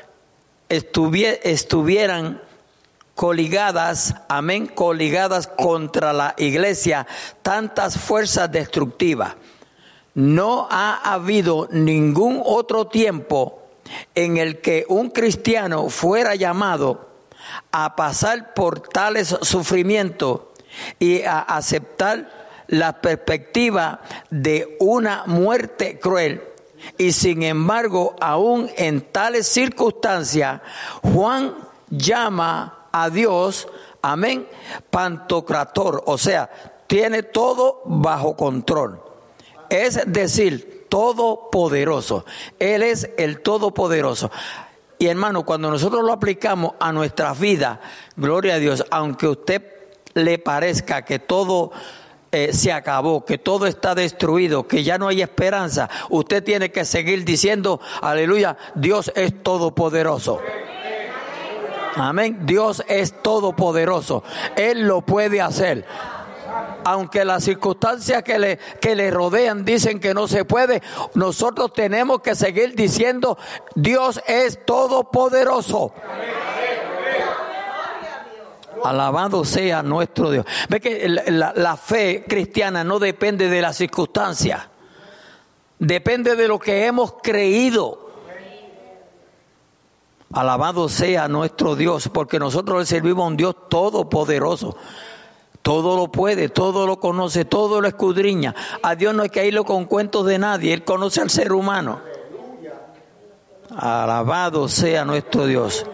[0.68, 2.40] estuvieran
[3.16, 7.06] coligadas, amén, coligadas contra la iglesia
[7.42, 9.34] tantas fuerzas destructivas.
[10.14, 13.62] No ha habido ningún otro tiempo
[14.14, 17.08] en el que un cristiano fuera llamado
[17.72, 20.42] a pasar por tales sufrimientos
[20.98, 22.30] y a aceptar
[22.66, 26.42] la perspectiva de una muerte cruel.
[26.98, 30.60] Y sin embargo, aún en tales circunstancias,
[31.02, 31.54] Juan
[31.88, 33.68] llama a Dios,
[34.02, 34.48] amén,
[34.90, 36.50] pantocrator, o sea,
[36.86, 39.02] tiene todo bajo control.
[39.68, 42.24] Es decir, todopoderoso.
[42.58, 44.30] Él es el todopoderoso.
[44.98, 47.80] Y hermano, cuando nosotros lo aplicamos a nuestra vida,
[48.16, 49.62] gloria a Dios, aunque usted
[50.14, 51.72] le parezca que todo
[52.32, 56.84] eh, se acabó, que todo está destruido, que ya no hay esperanza, usted tiene que
[56.86, 60.40] seguir diciendo, aleluya, Dios es todopoderoso.
[61.96, 62.40] Amén.
[62.42, 64.22] Dios es todopoderoso.
[64.54, 65.86] Él lo puede hacer.
[66.84, 70.82] Aunque las circunstancias que le, que le rodean dicen que no se puede,
[71.14, 73.38] nosotros tenemos que seguir diciendo,
[73.74, 75.92] Dios es todopoderoso.
[78.84, 80.46] Alabado sea nuestro Dios.
[80.68, 84.68] Ve que la, la, fe cristiana no depende de las circunstancias,
[85.78, 88.05] depende de lo que hemos creído.
[90.32, 94.76] Alabado sea nuestro Dios, porque nosotros le servimos a un Dios todopoderoso.
[95.62, 98.54] Todo lo puede, todo lo conoce, todo lo escudriña.
[98.82, 102.00] A Dios no hay que irlo con cuentos de nadie, Él conoce al ser humano.
[103.76, 105.86] Alabado sea nuestro Dios.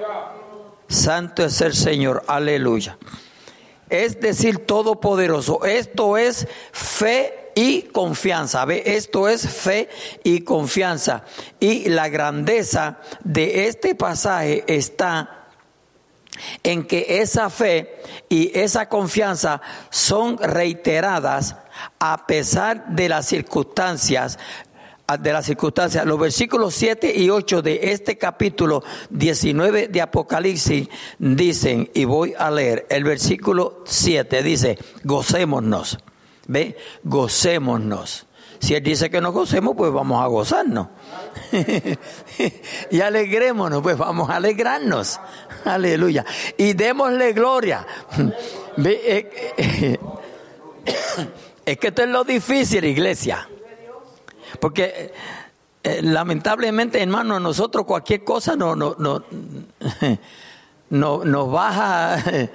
[0.88, 2.98] Santo es el Señor, aleluya.
[3.88, 5.64] Es decir, todopoderoso.
[5.64, 8.64] Esto es fe y confianza.
[8.64, 8.82] ¿Ve?
[8.84, 9.88] Esto es fe
[10.24, 11.24] y confianza.
[11.60, 15.48] Y la grandeza de este pasaje está
[16.62, 19.60] en que esa fe y esa confianza
[19.90, 21.56] son reiteradas
[21.98, 24.38] a pesar de las circunstancias
[25.20, 26.06] de las circunstancias.
[26.06, 30.88] Los versículos 7 y 8 de este capítulo 19 de Apocalipsis
[31.18, 35.98] dicen, y voy a leer, el versículo 7 dice, gocémonos.
[36.52, 36.76] ¿Ve?
[37.02, 38.26] Gocémonos.
[38.58, 40.88] Si Él dice que nos gocemos, pues vamos a gozarnos.
[42.90, 45.18] y alegrémonos, pues vamos a alegrarnos.
[45.64, 46.26] Aleluya.
[46.58, 47.86] Y démosle gloria.
[48.76, 49.98] ¿Ve?
[51.64, 53.48] Es que esto es lo difícil, iglesia.
[54.58, 55.12] Porque
[55.84, 59.22] eh, lamentablemente, hermano, nosotros cualquier cosa no, no, no,
[60.90, 62.50] no nos baja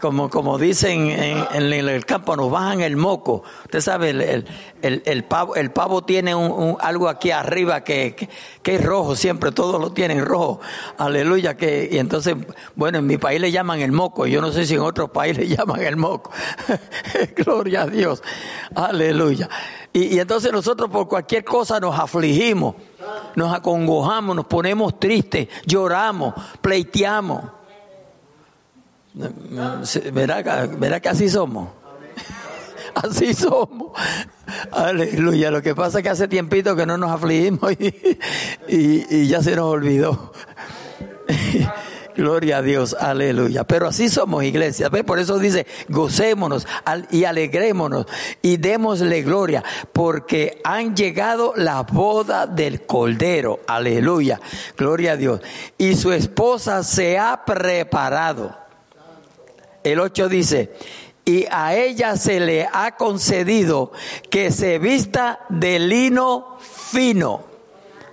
[0.00, 3.42] como, como dicen en, el campo, nos bajan el moco.
[3.64, 4.46] Usted sabe, el,
[4.82, 6.32] el, el pavo, el pavo tiene
[6.80, 8.28] algo aquí arriba que,
[8.62, 10.60] que, es rojo, siempre todos lo tienen rojo.
[10.96, 11.56] Aleluya.
[11.56, 12.36] Que, y entonces,
[12.74, 15.38] bueno, en mi país le llaman el moco, yo no sé si en otros países
[15.48, 16.30] le llaman el moco.
[17.36, 18.22] Gloria a Dios.
[18.74, 19.48] Aleluya.
[19.92, 22.74] Y, y entonces nosotros por cualquier cosa nos afligimos,
[23.34, 27.57] nos acongojamos, nos ponemos tristes, lloramos, pleiteamos.
[30.12, 31.70] ¿Verá, que así somos?
[32.94, 33.92] Así somos.
[34.72, 35.50] Aleluya.
[35.50, 37.72] Lo que pasa es que hace tiempito que no nos afligimos
[38.68, 40.32] y, ya se nos olvidó.
[42.16, 43.62] Gloria a Dios, aleluya.
[43.62, 44.90] Pero así somos iglesia.
[44.90, 46.66] Por eso dice, gocémonos
[47.12, 48.06] y alegrémonos
[48.42, 53.60] y démosle gloria, porque han llegado la boda del Cordero.
[53.68, 54.40] Aleluya.
[54.76, 55.40] Gloria a Dios.
[55.76, 58.67] Y su esposa se ha preparado.
[59.92, 60.72] El 8 dice,
[61.24, 63.92] y a ella se le ha concedido
[64.30, 67.44] que se vista de lino fino.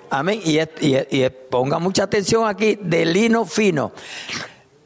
[0.09, 0.41] Amén.
[0.43, 3.93] Y, y, ponga mucha atención aquí, de lino fino,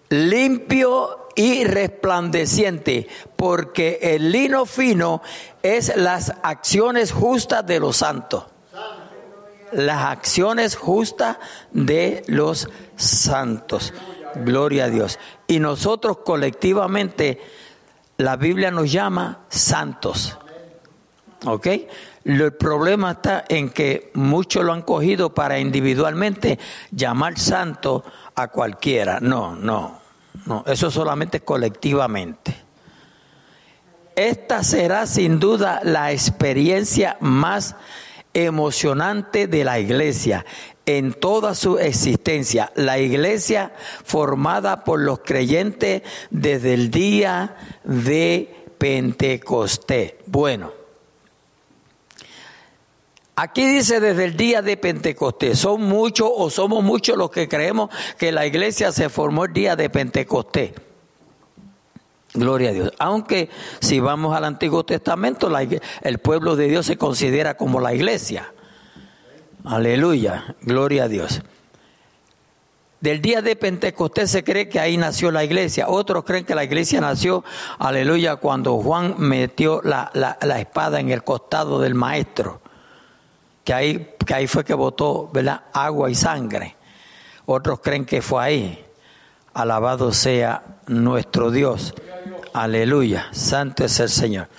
[0.09, 5.22] limpio y resplandeciente, porque el lino fino
[5.64, 8.45] es las acciones justas de los santos.
[9.72, 11.38] Las acciones justas
[11.72, 13.93] de los santos.
[14.36, 15.18] Gloria a Dios.
[15.50, 17.41] Y nosotros colectivamente,
[18.18, 20.38] la Biblia nos llama santos.
[21.43, 21.68] ¿Ok?
[22.24, 26.60] El problema está en que muchos lo han cogido para individualmente
[26.91, 28.04] llamar santo
[28.36, 29.20] a cualquiera.
[29.22, 30.00] No, no,
[30.45, 30.64] no.
[30.68, 32.56] Eso solamente colectivamente.
[34.16, 37.76] Esta será sin duda la experiencia más
[38.36, 40.45] emocionante de la iglesia
[40.98, 42.72] en toda su existencia.
[42.74, 43.74] La iglesia
[44.04, 50.16] formada por los creyentes desde el día de Pentecostés.
[50.26, 50.72] Bueno,
[53.36, 55.60] aquí dice desde el día de Pentecostés.
[55.60, 59.76] Son muchos o somos muchos los que creemos que la iglesia se formó el día
[59.76, 60.72] de Pentecostés.
[62.34, 62.92] Gloria a Dios.
[62.98, 65.52] Aunque si vamos al Antiguo Testamento,
[66.02, 68.54] el pueblo de Dios se considera como la iglesia.
[69.64, 70.55] Aleluya.
[70.62, 71.41] Gloria a Dios.
[73.01, 75.88] Del día de Pentecostés se cree que ahí nació la iglesia.
[75.88, 77.45] Otros creen que la iglesia nació,
[77.78, 82.62] aleluya, cuando Juan metió la, la, espada en el costado del maestro.
[83.64, 85.62] Que ahí, que ahí fue que botó ¿verdad?
[85.72, 86.76] agua y sangre.
[87.45, 88.86] Otros creen que fue ahí.
[89.53, 91.93] Alabado sea nuestro Dios.
[92.53, 93.30] Aleluya.
[93.32, 94.49] Santo es el Señor.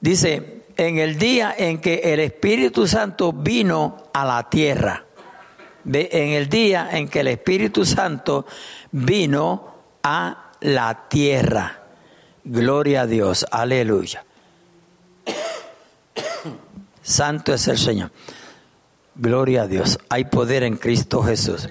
[0.00, 5.04] Dice, en el día en que el Espíritu Santo vino a la tierra.
[5.92, 8.46] En el día en que el Espíritu Santo
[8.90, 11.80] vino a la tierra.
[12.44, 13.46] Gloria a Dios.
[13.50, 14.24] Aleluya.
[17.02, 18.10] Santo es el Señor.
[19.14, 19.98] Gloria a Dios.
[20.08, 21.68] Hay poder en Cristo Jesús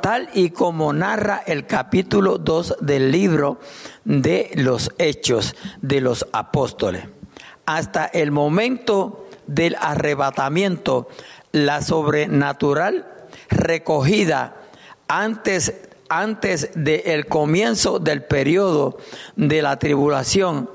[0.00, 3.60] tal y como narra el capítulo 2 del libro
[4.04, 7.04] de los Hechos de los Apóstoles.
[7.66, 11.08] Hasta el momento del arrebatamiento,
[11.52, 13.06] la sobrenatural
[13.48, 14.56] recogida
[15.08, 15.74] antes
[16.08, 18.98] antes del comienzo del periodo
[19.34, 20.70] de la tribulación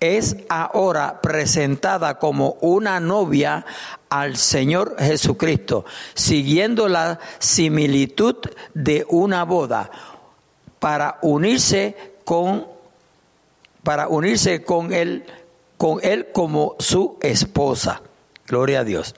[0.00, 3.64] es ahora presentada como una novia
[4.08, 8.36] al Señor Jesucristo, siguiendo la similitud
[8.74, 9.90] de una boda
[10.80, 12.66] para unirse con
[13.84, 15.24] para unirse con él
[15.82, 18.02] con él como su esposa.
[18.46, 19.16] Gloria a Dios.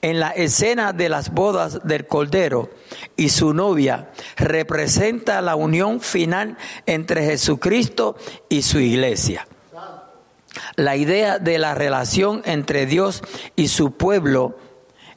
[0.00, 2.70] En la escena de las bodas del Cordero
[3.18, 6.56] y su novia representa la unión final
[6.86, 8.16] entre Jesucristo
[8.48, 9.46] y su iglesia.
[10.76, 13.22] La idea de la relación entre Dios
[13.54, 14.56] y su pueblo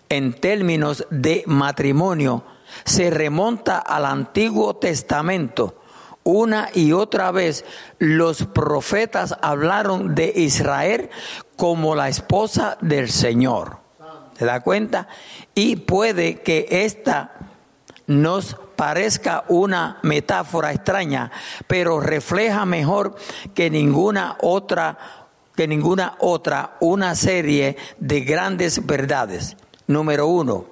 [0.10, 2.44] en términos de matrimonio
[2.84, 5.80] se remonta al Antiguo Testamento.
[6.30, 7.64] Una y otra vez
[8.00, 11.10] los profetas hablaron de Israel
[11.56, 13.78] como la esposa del Señor.
[14.38, 15.08] ¿Se da cuenta?
[15.56, 17.32] Y puede que esta
[18.08, 21.32] nos parezca una metáfora extraña,
[21.66, 23.16] pero refleja mejor
[23.54, 24.98] que ninguna otra
[25.56, 29.56] que ninguna otra una serie de grandes verdades.
[29.88, 30.66] Número uno,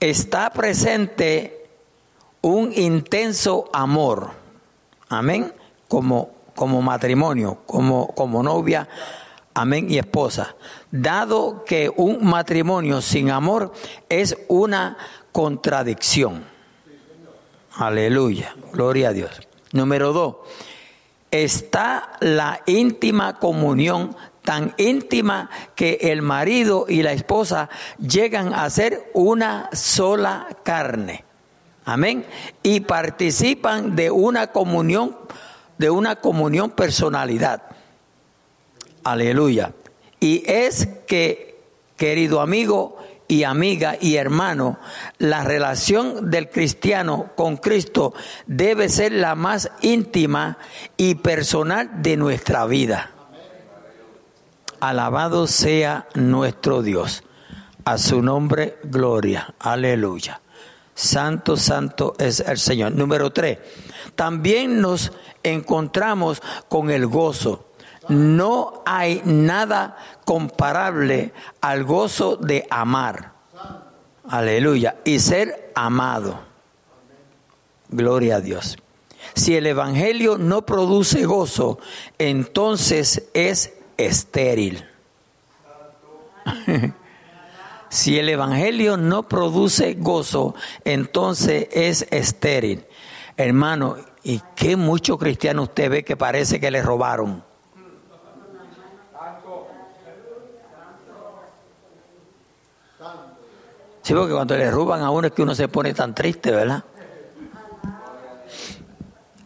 [0.00, 1.57] está presente
[2.40, 4.30] un intenso amor,
[5.08, 5.52] amén,
[5.88, 8.88] como, como matrimonio, como, como novia,
[9.54, 10.54] amén, y esposa.
[10.90, 13.72] Dado que un matrimonio sin amor
[14.08, 14.96] es una
[15.32, 16.44] contradicción.
[17.74, 19.30] Aleluya, gloria a Dios.
[19.72, 20.36] Número dos,
[21.30, 24.16] está la íntima comunión
[24.48, 27.68] tan íntima que el marido y la esposa
[27.98, 31.27] llegan a ser una sola carne.
[31.88, 32.26] Amén.
[32.62, 35.16] Y participan de una comunión,
[35.78, 37.62] de una comunión personalidad.
[39.04, 39.72] Aleluya.
[40.20, 41.58] Y es que,
[41.96, 44.78] querido amigo, y amiga y hermano,
[45.16, 48.12] la relación del cristiano con Cristo
[48.46, 50.58] debe ser la más íntima
[50.98, 53.12] y personal de nuestra vida.
[54.78, 57.24] Alabado sea nuestro Dios.
[57.86, 59.54] A su nombre, gloria.
[59.58, 60.42] Aleluya.
[60.98, 62.92] Santo, santo es el Señor.
[62.92, 63.58] Número tres.
[64.14, 67.68] También nos encontramos con el gozo
[68.08, 73.32] no hay nada comparable al gozo de amar.
[74.28, 74.96] Aleluya.
[75.04, 76.40] Y ser amado.
[77.90, 78.78] Gloria a Dios.
[79.34, 81.78] Si el Evangelio no produce gozo,
[82.18, 84.86] entonces es estéril.
[87.88, 92.86] si el Evangelio no produce gozo, entonces es estéril.
[93.36, 97.44] Hermano, ¿y qué mucho cristiano usted ve que parece que le robaron?
[104.02, 106.82] Sí, porque cuando le roban a uno es que uno se pone tan triste, ¿verdad?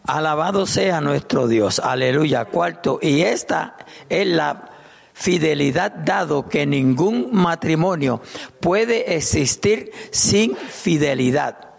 [0.05, 2.45] Alabado sea nuestro Dios, aleluya.
[2.45, 3.75] Cuarto, y esta
[4.09, 4.72] es la
[5.13, 8.21] fidelidad dado que ningún matrimonio
[8.59, 11.69] puede existir sin fidelidad.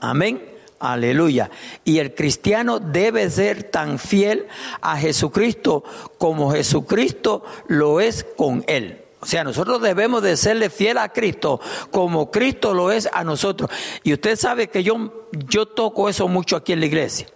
[0.00, 0.48] Amén.
[0.80, 1.50] Aleluya.
[1.84, 4.46] Y el cristiano debe ser tan fiel
[4.80, 5.82] a Jesucristo
[6.18, 9.04] como Jesucristo lo es con él.
[9.20, 11.60] O sea, nosotros debemos de serle fiel a Cristo
[11.90, 13.68] como Cristo lo es a nosotros.
[14.04, 17.26] Y usted sabe que yo, yo toco eso mucho aquí en la iglesia.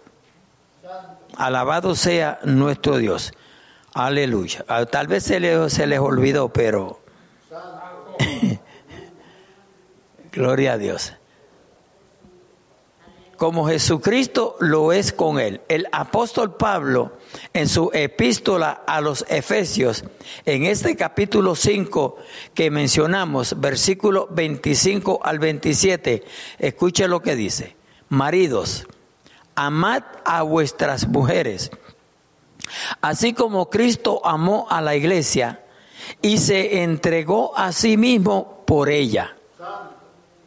[1.35, 3.33] Alabado sea nuestro Dios.
[3.93, 4.65] Aleluya.
[4.67, 6.99] Ah, tal vez se les, se les olvidó, pero...
[10.31, 11.13] Gloria a Dios
[13.43, 15.59] como Jesucristo lo es con él.
[15.67, 17.17] El apóstol Pablo,
[17.53, 20.05] en su epístola a los Efesios,
[20.45, 22.15] en este capítulo 5
[22.53, 26.23] que mencionamos, versículo 25 al 27,
[26.57, 27.75] escuche lo que dice.
[28.07, 28.87] Maridos,
[29.55, 31.69] amad a vuestras mujeres,
[33.01, 35.61] así como Cristo amó a la iglesia
[36.21, 39.35] y se entregó a sí mismo por ella.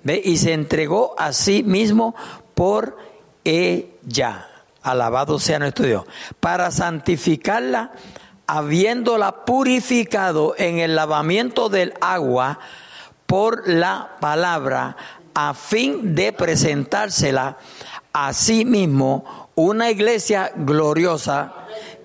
[0.02, 0.20] ¿Ve?
[0.24, 2.14] Y se entregó a sí mismo
[2.54, 2.96] por
[3.44, 4.48] ella.
[4.82, 6.04] Alabado sea nuestro Dios.
[6.38, 7.92] Para santificarla,
[8.46, 12.60] habiéndola purificado en el lavamiento del agua
[13.26, 14.96] por la palabra,
[15.34, 17.58] a fin de presentársela
[18.12, 21.52] a sí mismo una iglesia gloriosa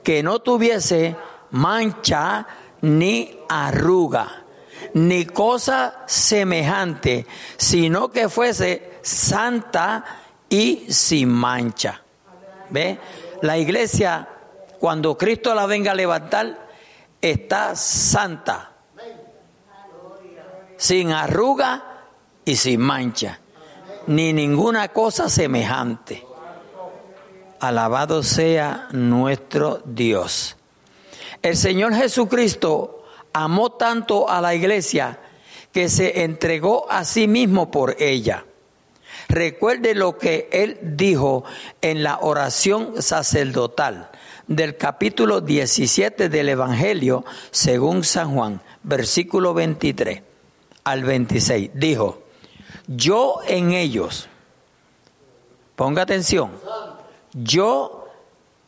[0.03, 1.15] que no tuviese
[1.51, 2.47] mancha
[2.81, 4.43] ni arruga,
[4.93, 7.25] ni cosa semejante,
[7.57, 10.03] sino que fuese santa
[10.49, 12.01] y sin mancha.
[12.69, 12.99] ¿Ve?
[13.41, 14.27] La iglesia,
[14.79, 16.69] cuando Cristo la venga a levantar,
[17.21, 18.71] está santa,
[20.77, 22.03] sin arruga
[22.43, 23.39] y sin mancha,
[24.07, 26.30] ni ninguna cosa semejante.
[27.61, 30.57] Alabado sea nuestro Dios.
[31.43, 35.19] El Señor Jesucristo amó tanto a la iglesia
[35.71, 38.45] que se entregó a sí mismo por ella.
[39.29, 41.43] Recuerde lo que él dijo
[41.83, 44.09] en la oración sacerdotal
[44.47, 50.23] del capítulo 17 del Evangelio según San Juan, versículo 23
[50.83, 51.71] al 26.
[51.75, 52.23] Dijo,
[52.87, 54.27] yo en ellos,
[55.75, 56.51] ponga atención,
[57.33, 58.07] yo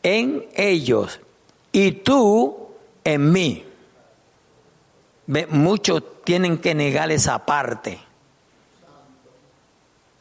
[0.02, 1.20] en ellos
[1.72, 2.68] y tú
[3.02, 3.64] en mí.
[5.48, 7.98] Muchos tienen que negar esa parte.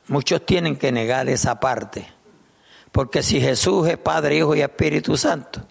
[0.07, 2.07] Muchos tienen que negar esa parte.
[2.91, 5.61] Porque si Jesús es Padre, Hijo y Espíritu Santo,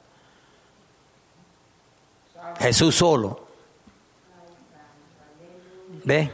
[2.59, 3.47] Jesús solo.
[6.05, 6.33] ¿Ve?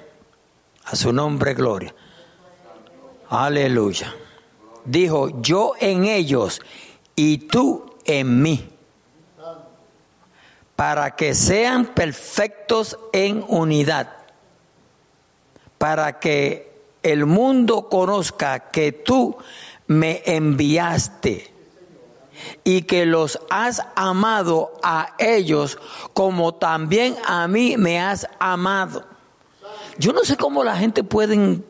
[0.84, 1.94] A su nombre, gloria.
[3.28, 4.14] Aleluya.
[4.88, 6.62] Dijo, yo en ellos
[7.14, 8.66] y tú en mí.
[10.74, 14.10] Para que sean perfectos en unidad.
[15.76, 16.72] Para que
[17.02, 19.36] el mundo conozca que tú
[19.88, 21.52] me enviaste
[22.64, 25.78] y que los has amado a ellos
[26.14, 29.04] como también a mí me has amado.
[29.98, 31.60] Yo no sé cómo la gente puede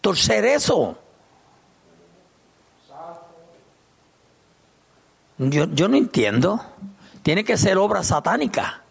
[0.00, 1.01] torcer eso.
[5.50, 6.60] Yo, yo no entiendo.
[7.22, 8.82] Tiene que ser obra satánica.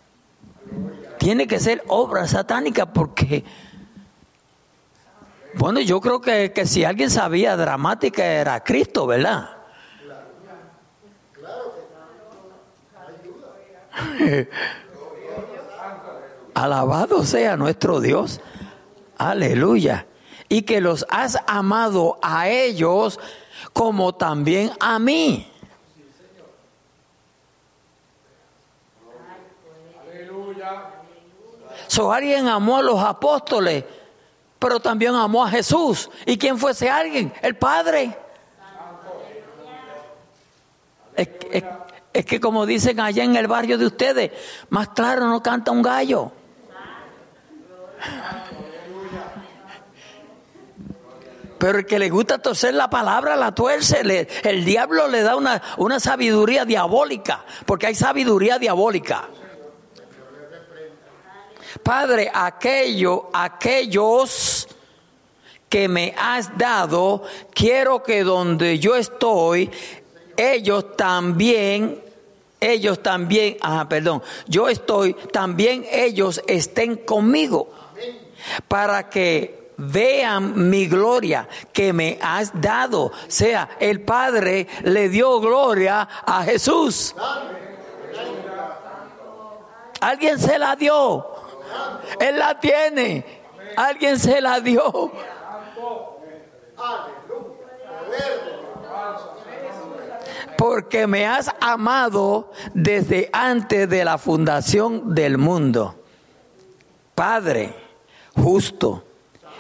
[1.18, 3.44] Tiene que ser obra satánica porque
[5.54, 9.50] bueno, yo creo que, si alguien sabía dramática era Cristo, ¿verdad?
[16.54, 18.40] Alabado sea nuestro Dios.
[19.18, 20.08] Aleluya.
[20.48, 23.20] Y que los has amado a ellos
[23.74, 25.51] como también a mí.
[31.92, 33.84] So alguien amó a los apóstoles
[34.62, 36.08] pero también amó a Jesús.
[36.24, 37.34] ¿Y quién fue ese alguien?
[37.42, 38.16] El Padre.
[41.16, 44.32] Es, que como dicen allá en el barrio de ustedes,
[44.70, 46.32] más claro no canta un gallo.
[51.58, 54.28] Pero el que le gusta torcer la palabra la tuerce.
[54.44, 59.28] el diablo le da una, una sabiduría diabólica, porque hay sabiduría diabólica.
[61.84, 64.68] Padre, aquello, aquellos
[65.70, 69.72] que me has dado, quiero que donde yo estoy,
[70.36, 72.04] ellos también,
[72.60, 77.70] ellos también, ah, perdón, yo estoy, también ellos estén conmigo,
[78.68, 83.06] para que vean mi gloria que me has dado.
[83.06, 87.16] O sea, el Padre le dio gloria a Jesús.
[90.02, 91.41] Alguien se la dio.
[92.20, 93.26] Él la tiene.
[93.76, 95.12] Alguien se la dio.
[100.62, 105.96] porque me has amado desde antes de la fundación del mundo.
[107.16, 107.74] Padre,
[108.36, 109.04] justo,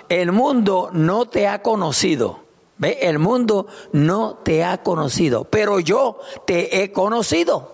[0.09, 2.41] el mundo no te ha conocido.
[2.77, 2.99] ¿Ve?
[3.01, 7.73] El mundo no te ha conocido, pero yo te he conocido.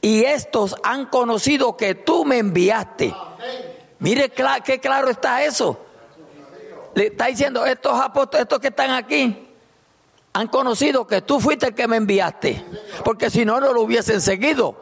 [0.00, 3.14] Y estos han conocido que tú me enviaste.
[3.98, 5.80] Mire qué claro está eso.
[6.94, 9.48] Le está diciendo, estos apóstoles, estos que están aquí,
[10.32, 12.64] han conocido que tú fuiste el que me enviaste.
[13.04, 14.76] Porque si no, no lo hubiesen seguido.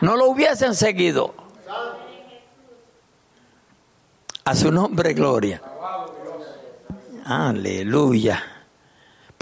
[0.00, 1.34] No lo hubiesen seguido.
[4.44, 5.62] A su nombre, gloria.
[7.24, 8.51] Aleluya.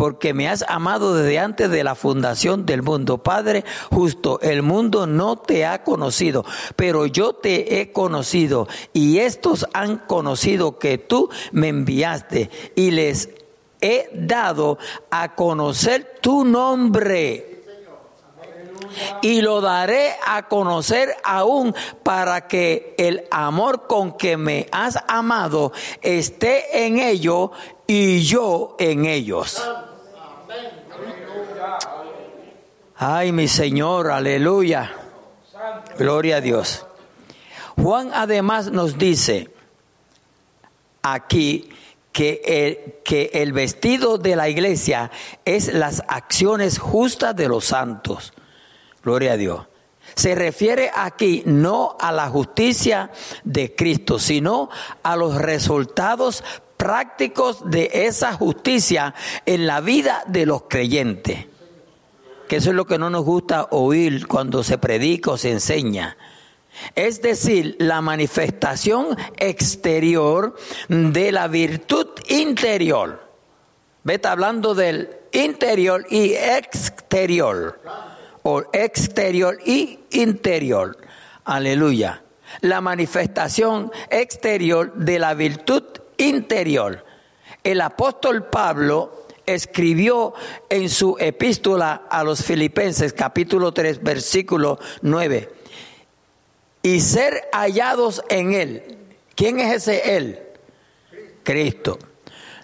[0.01, 3.19] Porque me has amado desde antes de la fundación del mundo.
[3.19, 6.43] Padre justo, el mundo no te ha conocido,
[6.75, 8.67] pero yo te he conocido.
[8.95, 13.29] Y estos han conocido que tú me enviaste y les
[13.83, 14.79] he dado
[15.11, 17.63] a conocer tu nombre
[19.21, 25.73] y lo daré a conocer aún para que el amor con que me has amado
[26.01, 27.51] esté en ellos
[27.87, 29.61] y yo en ellos.
[32.97, 34.93] Ay, mi Señor, aleluya.
[35.99, 36.87] Gloria a Dios.
[37.77, 39.51] Juan además nos dice
[41.03, 41.71] aquí
[42.13, 45.11] que el, que el vestido de la iglesia
[45.45, 48.33] es las acciones justas de los santos.
[49.03, 49.67] Gloria a Dios.
[50.15, 53.11] Se refiere aquí no a la justicia
[53.45, 54.69] de Cristo, sino
[55.03, 56.43] a los resultados
[56.81, 59.15] prácticos de esa justicia
[59.45, 61.45] en la vida de los creyentes.
[62.49, 66.17] Que eso es lo que no nos gusta oír cuando se predica o se enseña.
[66.95, 70.57] Es decir, la manifestación exterior
[70.89, 73.29] de la virtud interior.
[74.03, 77.79] Vete hablando del interior y exterior
[78.43, 80.97] o exterior y interior.
[81.45, 82.23] Aleluya.
[82.63, 87.05] La manifestación exterior de la virtud interior.
[87.63, 90.35] El apóstol Pablo escribió
[90.69, 95.49] en su epístola a los filipenses capítulo 3 versículo 9
[96.83, 98.99] y ser hallados en él.
[99.35, 100.39] ¿Quién es ese él?
[101.43, 101.99] Cristo.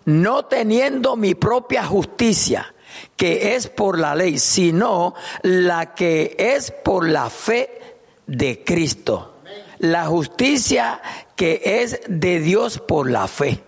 [0.05, 2.73] No teniendo mi propia justicia
[3.17, 9.36] que es por la ley, sino la que es por la fe de Cristo.
[9.79, 11.01] La justicia
[11.35, 13.63] que es de Dios por la fe.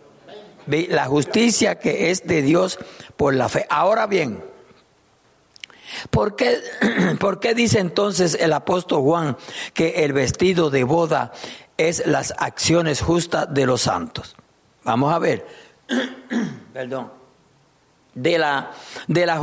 [0.66, 2.78] La justicia que es de Dios
[3.16, 3.66] por la fe.
[3.70, 4.42] Ahora bien,
[6.10, 6.58] ¿por qué,
[7.20, 9.36] ¿por qué dice entonces el apóstol Juan
[9.74, 11.32] que el vestido de boda
[11.76, 14.36] es las acciones justas de los santos?
[14.84, 15.46] Vamos a ver.
[16.72, 17.18] Perdón
[18.22, 18.70] de la,
[19.06, 19.40] de la,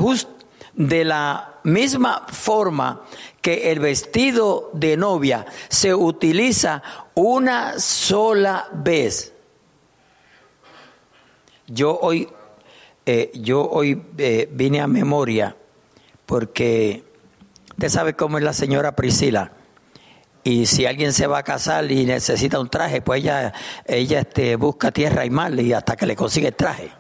[0.74, 3.02] de la misma forma
[3.42, 6.82] que el vestido de novia se utiliza
[7.14, 9.34] una sola vez.
[11.68, 12.30] Yo hoy,
[13.06, 15.56] eh, yo hoy eh, vine a memoria
[16.26, 17.04] porque
[17.72, 19.52] usted sabe cómo es la señora Priscila.
[20.44, 23.52] Y si alguien se va a casar y necesita un traje, pues ella,
[23.86, 26.92] ella este, busca tierra y mar y hasta que le consigue el traje.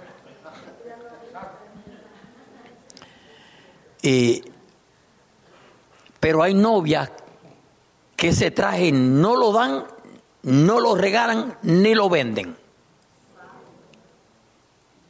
[6.26, 7.12] Pero hay novias
[8.16, 9.86] que ese traje no lo dan,
[10.42, 12.58] no lo regalan ni lo venden.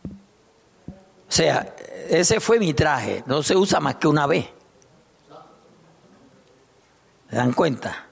[0.09, 1.73] O sea,
[2.09, 4.45] ese fue mi traje, no se usa más que una vez.
[7.29, 8.07] ¿Se dan cuenta?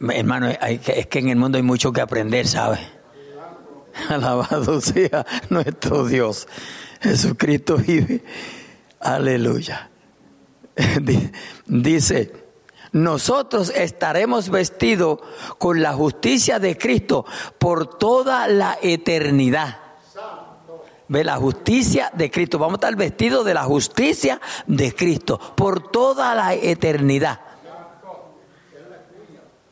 [0.00, 2.80] Hermano, es que en el mundo hay mucho que aprender, ¿sabes?
[4.08, 6.48] Alabado sea nuestro Dios.
[7.02, 8.24] Jesucristo vive.
[8.98, 9.87] Aleluya.
[11.66, 12.32] Dice,
[12.92, 15.20] nosotros estaremos vestidos
[15.58, 17.24] con la justicia de Cristo
[17.58, 19.78] por toda la eternidad.
[21.08, 22.58] Ve la justicia de Cristo.
[22.58, 27.40] Vamos a estar vestidos de la justicia de Cristo por toda la eternidad.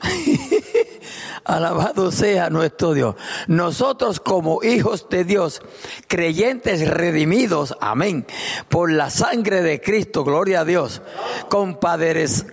[1.44, 3.14] Alabado sea nuestro Dios.
[3.46, 5.62] Nosotros como hijos de Dios,
[6.08, 8.26] creyentes redimidos, amén,
[8.68, 11.02] por la sangre de Cristo, gloria a Dios,
[11.48, 12.46] compadres,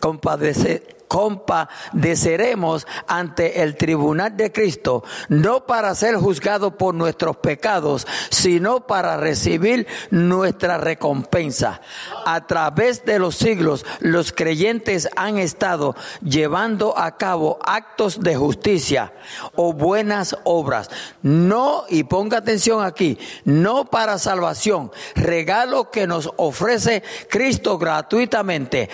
[1.14, 9.16] compadeceremos ante el tribunal de Cristo, no para ser juzgados por nuestros pecados, sino para
[9.18, 11.82] recibir nuestra recompensa.
[12.26, 19.14] A través de los siglos, los creyentes han estado llevando a cabo actos de justicia
[19.53, 20.89] o buenas obras.
[21.22, 28.89] No, y ponga atención aquí, no para salvación, regalo que nos ofrece Cristo gratuitamente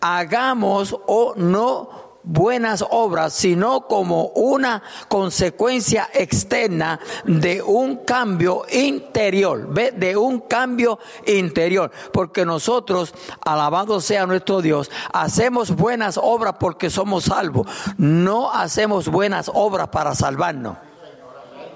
[0.00, 9.92] hagamos o no buenas obras, sino como una consecuencia externa de un cambio interior, ¿ve?
[9.92, 17.24] de un cambio interior, porque nosotros, alabado sea nuestro Dios, hacemos buenas obras porque somos
[17.24, 20.76] salvos, no hacemos buenas obras para salvarnos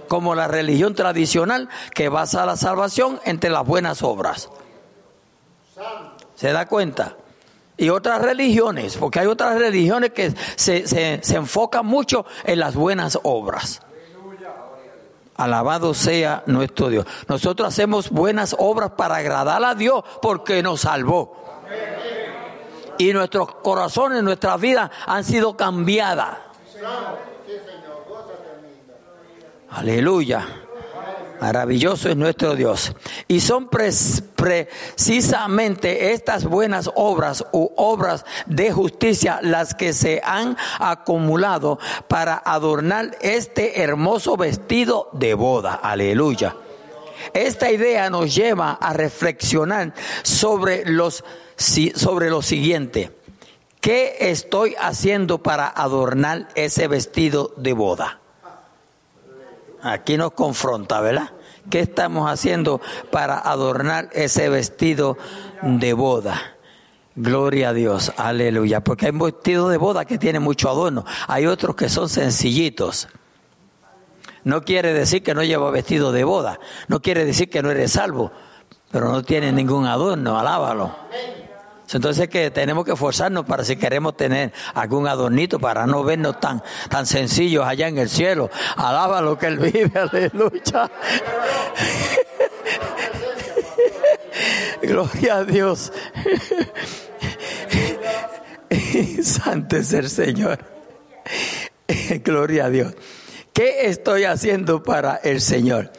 [0.09, 4.51] como la religión tradicional que basa la salvación entre las buenas obras.
[6.35, 7.17] ¿Se da cuenta?
[7.83, 13.19] Y otras religiones, porque hay otras religiones que se, se, enfocan mucho en las buenas
[13.25, 13.83] obras.
[15.35, 17.05] Alabado sea nuestro Dios.
[17.27, 21.43] Nosotros hacemos buenas obras para agradar a Dios porque nos salvó.
[22.99, 26.39] Y nuestros corazones, nuestras vidas han sido cambiadas.
[29.71, 30.47] Aleluya.
[31.43, 32.95] Maravilloso es nuestro Dios.
[33.27, 41.81] Y son precisamente estas buenas obras u obras de justicia las que se han acumulado
[42.07, 45.75] para adornar este hermoso vestido de boda.
[45.75, 46.55] Aleluya.
[47.35, 51.25] Esta idea nos lleva a reflexionar sobre, los,
[51.57, 53.11] sobre lo siguiente.
[53.81, 58.22] ¿Qué estoy haciendo para adornar ese vestido de boda?
[59.83, 61.31] Aquí nos confronta, ¿verdad?
[61.71, 62.81] ¿Qué estamos haciendo
[63.11, 65.17] para adornar ese vestido
[65.63, 66.41] de boda?
[67.15, 68.83] Gloria a Dios, aleluya.
[68.83, 71.05] Porque hay vestido de boda que tiene mucho adorno.
[71.29, 73.09] Hay otros que son sencillitos.
[74.45, 76.59] No quiere decir que no lleva vestido de boda.
[76.89, 78.33] No quiere decir que no eres salvo.
[78.91, 80.39] Pero no tiene ningún adorno.
[80.39, 80.95] Alábalo.
[81.95, 86.63] Entonces que tenemos que esforzarnos para si queremos tener algún adornito para no vernos tan,
[86.89, 88.51] tan sencillos allá en el cielo.
[88.77, 90.91] Alaba lo que Él vive, aleluya.
[94.83, 95.93] Gloria a Dios.
[99.23, 100.59] Santo es el Señor.
[102.25, 102.95] Gloria a Dios.
[103.53, 105.93] ¿Qué estoy haciendo para el Señor?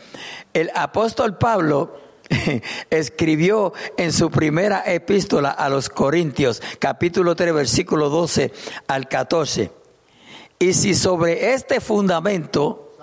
[0.53, 1.97] El apóstol Pablo
[2.89, 8.51] escribió en su primera epístola a los Corintios, capítulo 3, versículo 12
[8.87, 9.71] al 14.
[10.59, 12.95] Y si sobre este fundamento,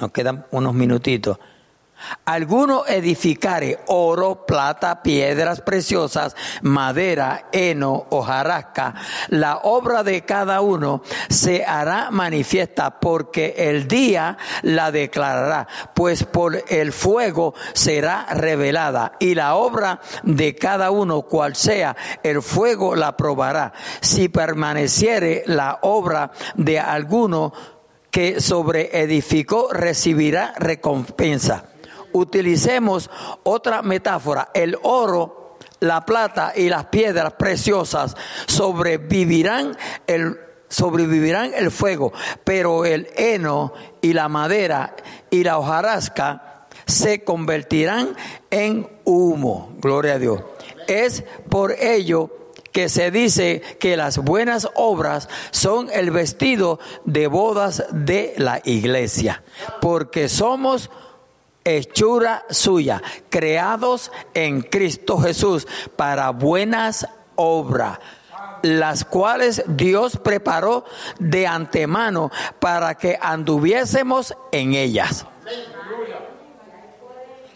[0.00, 1.38] nos quedan unos minutitos,
[2.24, 8.94] Alguno edificare oro, plata, piedras preciosas, madera, heno, hojarasca,
[9.28, 16.62] la obra de cada uno se hará manifiesta porque el día la declarará, pues por
[16.68, 23.16] el fuego será revelada y la obra de cada uno, cual sea, el fuego la
[23.16, 23.72] probará.
[24.00, 27.52] Si permaneciere la obra de alguno
[28.10, 31.64] que sobre edificó, recibirá recompensa
[32.18, 33.10] utilicemos
[33.44, 38.16] otra metáfora, el oro, la plata y las piedras preciosas
[38.46, 40.38] sobrevivirán el
[40.68, 42.12] sobrevivirán el fuego,
[42.44, 44.94] pero el heno y la madera
[45.30, 48.16] y la hojarasca se convertirán
[48.50, 49.72] en humo.
[49.78, 50.42] Gloria a Dios.
[50.86, 52.30] Es por ello
[52.72, 59.42] que se dice que las buenas obras son el vestido de bodas de la iglesia,
[59.80, 60.90] porque somos
[61.76, 65.66] hechura suya, creados en Cristo Jesús
[65.96, 67.06] para buenas
[67.36, 67.98] obras
[68.62, 70.84] las cuales Dios preparó
[71.18, 75.26] de antemano para que anduviésemos en ellas.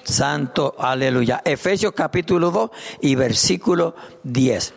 [0.05, 1.43] Santo, aleluya.
[1.45, 3.95] Efesios capítulo 2 y versículo
[4.25, 4.75] 10.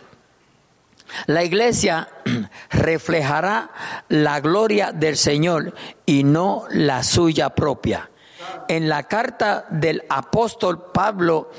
[1.26, 2.08] La iglesia
[2.70, 3.70] reflejará
[4.08, 5.74] la gloria del Señor
[6.04, 8.10] y no la suya propia
[8.68, 11.50] en la carta del apóstol Pablo,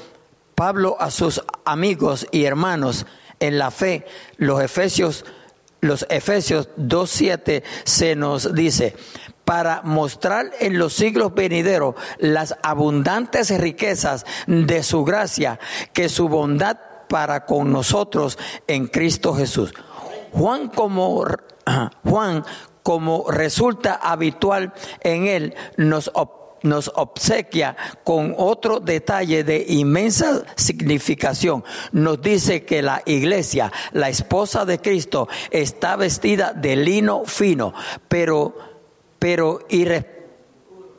[0.55, 3.05] Pablo a sus amigos y hermanos
[3.39, 4.05] en la fe,
[4.37, 5.25] los Efesios,
[5.81, 8.95] los Efesios 2.7 se nos dice,
[9.45, 15.57] para mostrar en los siglos venideros las abundantes riquezas de su gracia,
[15.93, 16.77] que su bondad
[17.07, 19.73] para con nosotros en Cristo Jesús.
[20.33, 21.25] Juan como
[22.03, 22.43] Juan
[22.83, 26.11] como resulta habitual en él nos
[26.63, 31.63] nos obsequia con otro detalle de inmensa significación.
[31.91, 37.73] Nos dice que la iglesia, la esposa de Cristo, está vestida de lino fino,
[38.07, 38.55] pero,
[39.19, 39.59] pero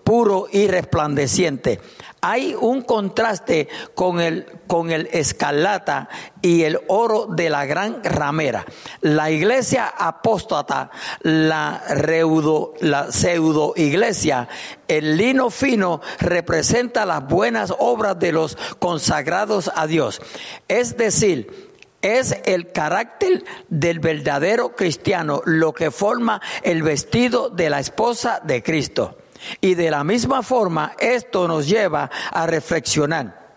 [0.05, 1.81] puro y resplandeciente
[2.21, 6.09] hay un contraste con el, con el escarlata
[6.43, 8.65] y el oro de la gran ramera.
[9.01, 10.91] La iglesia apóstata,
[11.23, 14.49] la, reudo, la pseudo iglesia,
[14.87, 20.21] el lino fino representa las buenas obras de los consagrados a Dios.
[20.69, 21.69] Es decir,
[22.03, 28.63] es el carácter del verdadero cristiano lo que forma el vestido de la esposa de
[28.63, 29.17] Cristo.
[29.61, 33.49] Y de la misma forma, esto nos lleva a reflexionar.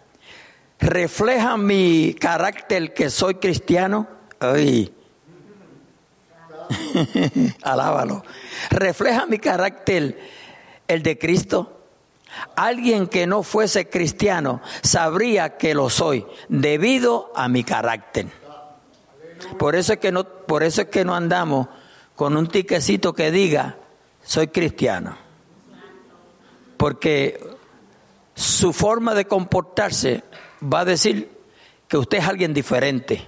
[0.80, 4.08] ¿Refleja mi carácter que soy cristiano?
[4.40, 4.92] Ay.
[7.62, 8.24] Alábalo.
[8.70, 10.20] ¿Refleja mi carácter
[10.88, 11.78] el de Cristo?
[12.56, 18.28] Alguien que no fuese cristiano sabría que lo soy debido a mi carácter.
[19.60, 21.68] Por eso es que no, por eso es que no andamos
[22.16, 23.78] con un tiquecito que diga
[24.24, 25.31] soy cristiano
[26.82, 27.40] porque
[28.34, 30.24] su forma de comportarse
[30.64, 31.30] va a decir
[31.88, 33.22] que usted es alguien diferente.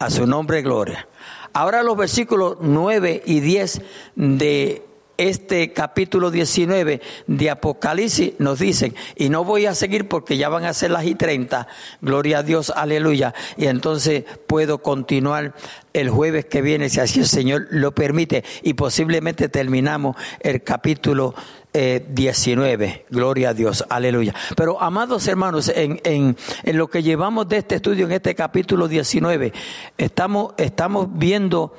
[0.00, 1.06] A su nombre, gloria.
[1.52, 3.82] Ahora los versículos 9 y 10
[4.16, 4.82] de
[5.20, 10.64] este capítulo 19 de Apocalipsis nos dicen, y no voy a seguir porque ya van
[10.64, 11.68] a ser las y 30,
[12.00, 15.54] gloria a Dios, aleluya, y entonces puedo continuar
[15.92, 21.34] el jueves que viene, si así el Señor lo permite, y posiblemente terminamos el capítulo
[21.72, 24.34] 19, eh, gloria a Dios, aleluya.
[24.56, 28.88] Pero amados hermanos, en, en, en, lo que llevamos de este estudio, en este capítulo
[28.88, 29.52] 19,
[29.96, 31.74] estamos, estamos viendo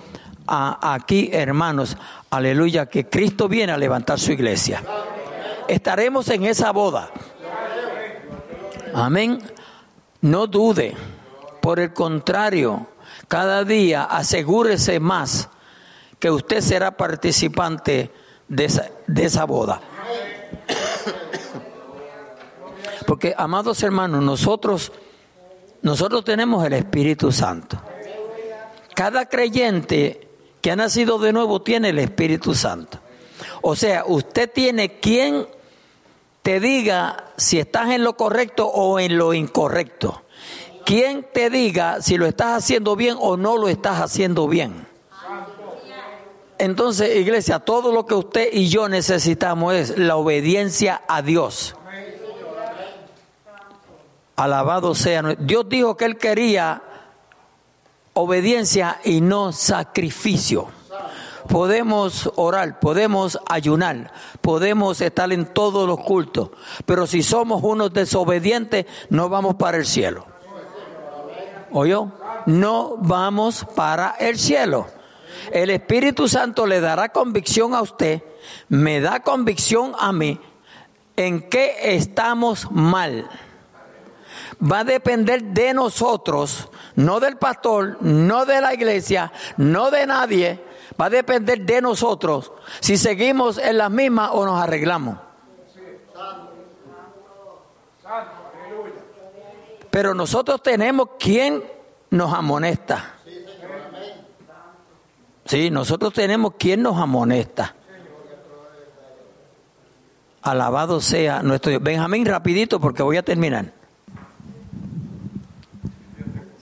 [0.48, 1.98] aquí, hermanos,
[2.30, 4.84] aleluya, que Cristo viene a levantar su iglesia.
[5.68, 7.10] Estaremos en esa boda.
[8.94, 9.40] Amén.
[10.22, 10.96] No dude.
[11.62, 12.88] Por el contrario,
[13.28, 15.50] cada día asegúrese más
[16.20, 18.12] que usted será participante
[18.52, 19.82] de esa, de esa boda.
[23.08, 24.92] Porque, amados hermanos, nosotros,
[25.82, 27.82] nosotros tenemos el Espíritu Santo.
[28.94, 30.28] Cada creyente
[30.60, 33.00] que ha nacido de nuevo tiene el Espíritu Santo.
[33.62, 35.48] O sea, usted tiene quien
[36.44, 40.24] te diga si estás en lo correcto o en lo incorrecto.
[40.86, 44.91] Quien te diga si lo estás haciendo bien o no lo estás haciendo bien.
[46.62, 51.76] Entonces, iglesia, todo lo que usted y yo necesitamos es la obediencia a Dios.
[54.36, 55.24] Alabado sea.
[55.40, 56.84] Dios dijo que Él quería
[58.14, 60.68] obediencia y no sacrificio.
[61.50, 66.52] Podemos orar, podemos ayunar, podemos estar en todos los cultos,
[66.86, 70.28] pero si somos unos desobedientes, no vamos para el cielo.
[71.72, 72.12] ¿Oyó?
[72.46, 75.01] No vamos para el cielo.
[75.52, 78.24] El Espíritu Santo le dará convicción a usted,
[78.70, 80.40] me da convicción a mí
[81.16, 83.30] en qué estamos mal
[84.62, 90.60] va a depender de nosotros, no del pastor, no de la iglesia, no de nadie,
[91.00, 95.18] va a depender de nosotros si seguimos en las mismas o nos arreglamos.
[99.90, 101.64] Pero nosotros tenemos quien
[102.12, 103.16] nos amonesta.
[105.52, 107.76] Sí, nosotros tenemos quien nos amonesta.
[110.42, 111.84] Alabado sea nuestro Dios.
[111.84, 113.74] Benjamín, rapidito porque voy a terminar.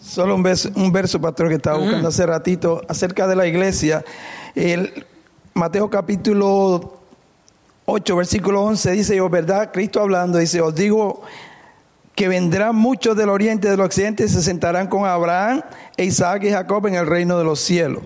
[0.02, 4.04] Solo un verso, un verso, pastor, que estaba buscando hace ratito acerca de la iglesia.
[4.56, 5.06] El
[5.54, 6.98] Mateo capítulo
[7.86, 9.70] 8, versículo 11 dice, yo, ¿verdad?
[9.72, 11.22] Cristo hablando, dice, os digo
[12.16, 15.62] que vendrán muchos del oriente y del occidente y se sentarán con Abraham
[15.96, 18.02] e Isaac y Jacob en el reino de los cielos.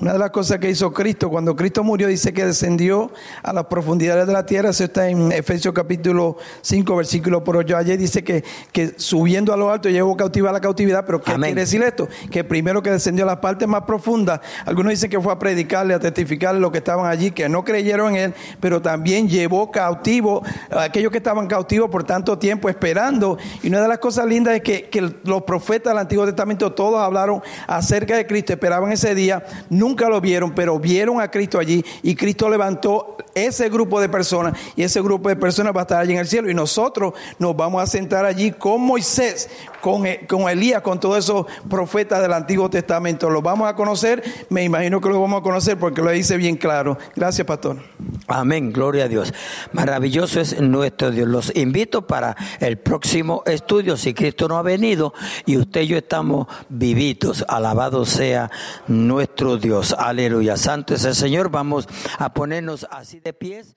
[0.00, 3.10] Una de las cosas que hizo Cristo, cuando Cristo murió, dice que descendió
[3.42, 4.70] a las profundidades de la tierra.
[4.70, 7.76] Eso está en Efesios capítulo 5, versículo por 8.
[7.76, 11.04] Ayer dice que, que subiendo a lo alto llevó cautiva a la cautividad.
[11.04, 12.06] Pero ¿qué quiere decir esto?
[12.30, 14.38] Que primero que descendió a las partes más profundas.
[14.64, 17.64] Algunos dicen que fue a predicarle, a testificarle a los que estaban allí, que no
[17.64, 22.68] creyeron en él, pero también llevó cautivo a aquellos que estaban cautivos por tanto tiempo
[22.68, 23.36] esperando.
[23.64, 27.00] Y una de las cosas lindas es que, que los profetas del Antiguo Testamento todos
[27.00, 29.42] hablaron acerca de Cristo, esperaban ese día
[29.88, 34.58] nunca lo vieron, pero vieron a Cristo allí y Cristo levantó ese grupo de personas
[34.76, 36.50] y ese grupo de personas va a estar allí en el cielo.
[36.50, 39.48] Y nosotros nos vamos a sentar allí con Moisés
[39.80, 43.30] con, E- con Elías, con todos esos profetas del Antiguo Testamento.
[43.30, 44.22] ¿Los vamos a conocer?
[44.50, 46.98] Me imagino que los vamos a conocer porque lo dice bien claro.
[47.14, 47.76] Gracias, pastor.
[48.26, 49.32] Amén, gloria a Dios.
[49.72, 51.28] Maravilloso es nuestro Dios.
[51.28, 55.14] Los invito para el próximo estudio, si Cristo no ha venido
[55.46, 57.44] y usted y yo estamos vivitos.
[57.48, 58.50] Alabado sea
[58.86, 59.94] nuestro Dios.
[59.98, 60.56] Aleluya.
[60.56, 61.50] Santo es el Señor.
[61.50, 63.74] Vamos a ponernos así de pies.